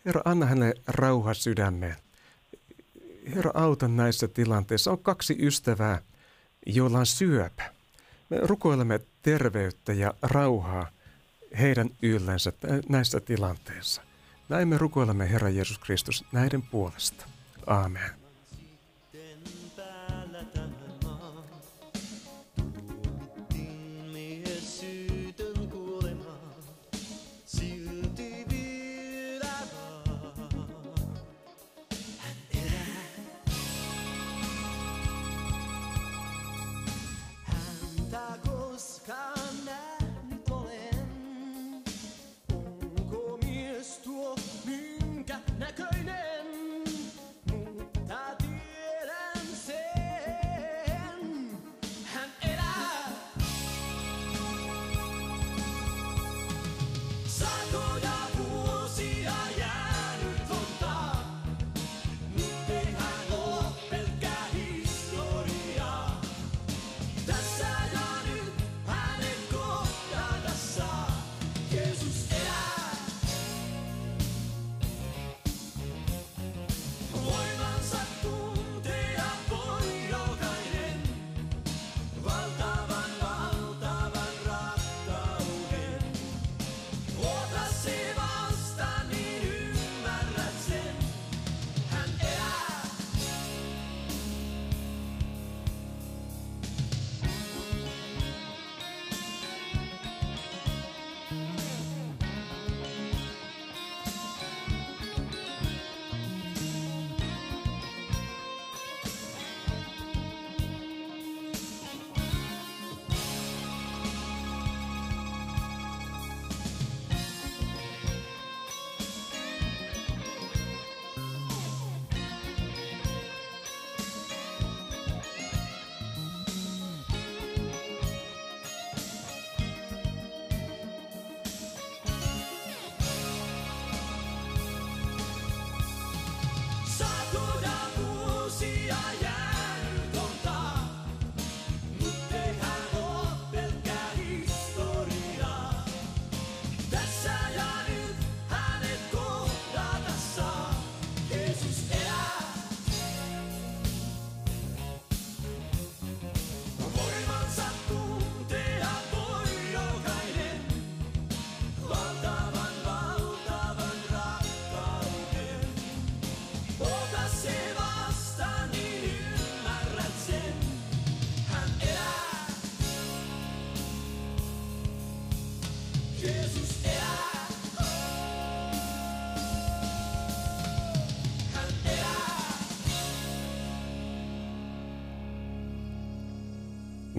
[0.04, 1.96] Herra, anna hänelle rauha sydämeen.
[3.34, 4.90] Herra, auta näissä tilanteissa.
[4.90, 6.00] On kaksi ystävää,
[6.66, 7.72] joilla on syöpä.
[8.30, 10.90] Me rukoilemme terveyttä ja rauhaa
[11.58, 12.52] heidän yllänsä
[12.88, 14.02] näissä tilanteissa.
[14.48, 17.26] Näin me rukoilemme Herra Jeesus Kristus näiden puolesta.
[17.66, 18.17] Aamen.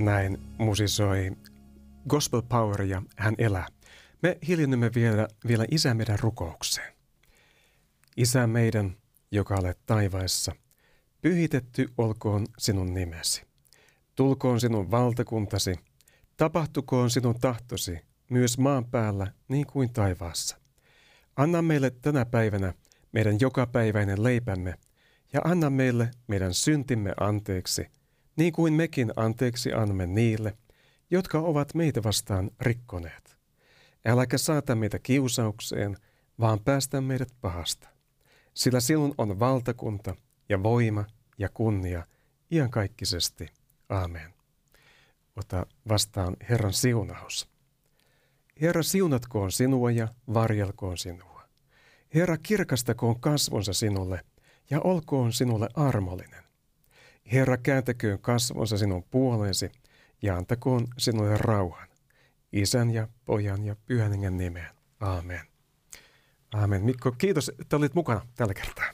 [0.09, 1.31] Näin musisoi
[2.07, 3.67] Gospel Power ja hän elää.
[4.21, 6.93] Me hiljennymme vielä, vielä Isä meidän rukoukseen.
[8.17, 8.95] Isä meidän,
[9.31, 10.55] joka olet taivaissa,
[11.21, 13.43] pyhitetty olkoon sinun nimesi.
[14.15, 15.75] Tulkoon sinun valtakuntasi,
[16.37, 17.99] tapahtukoon sinun tahtosi
[18.29, 20.57] myös maan päällä niin kuin taivaassa.
[21.35, 22.73] Anna meille tänä päivänä
[23.11, 24.73] meidän jokapäiväinen leipämme
[25.33, 27.98] ja anna meille meidän syntimme anteeksi,
[28.39, 30.57] niin kuin mekin anteeksi annamme niille,
[31.11, 33.37] jotka ovat meitä vastaan rikkoneet.
[34.05, 35.97] Äläkä saata meitä kiusaukseen,
[36.39, 37.89] vaan päästä meidät pahasta.
[38.53, 40.15] Sillä sinun on valtakunta
[40.49, 41.05] ja voima
[41.37, 42.05] ja kunnia
[42.51, 43.47] iankaikkisesti.
[43.89, 44.33] Aamen.
[45.35, 47.49] Ota vastaan Herran siunaus.
[48.61, 51.43] Herra siunatkoon sinua ja varjelkoon sinua.
[52.13, 54.21] Herra kirkastakoon kasvonsa sinulle
[54.69, 56.48] ja olkoon sinulle armollinen.
[57.33, 59.71] Herra kääntäköön kasvonsa sinun puoleesi
[60.21, 61.87] ja antakoon sinulle rauhan.
[62.53, 64.69] Isän ja pojan ja pyhän hengen nimeen.
[65.01, 65.39] Aamen.
[66.53, 66.81] Aamen.
[66.81, 68.85] Mikko, kiitos, että olit mukana tällä kertaa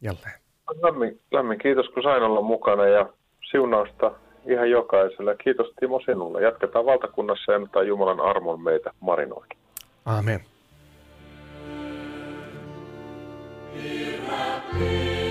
[0.00, 0.40] jälleen.
[0.82, 3.12] Lämmin, lämmin kiitos, kun sain olla mukana ja
[3.50, 4.12] siunausta
[4.46, 5.36] ihan jokaiselle.
[5.44, 6.42] Kiitos Timo sinulle.
[6.42, 9.58] Jatketaan valtakunnassa ja annetaan Jumalan armon meitä marinoikin.
[10.06, 10.40] Aamen.
[13.74, 15.23] Hyvä, hyvä.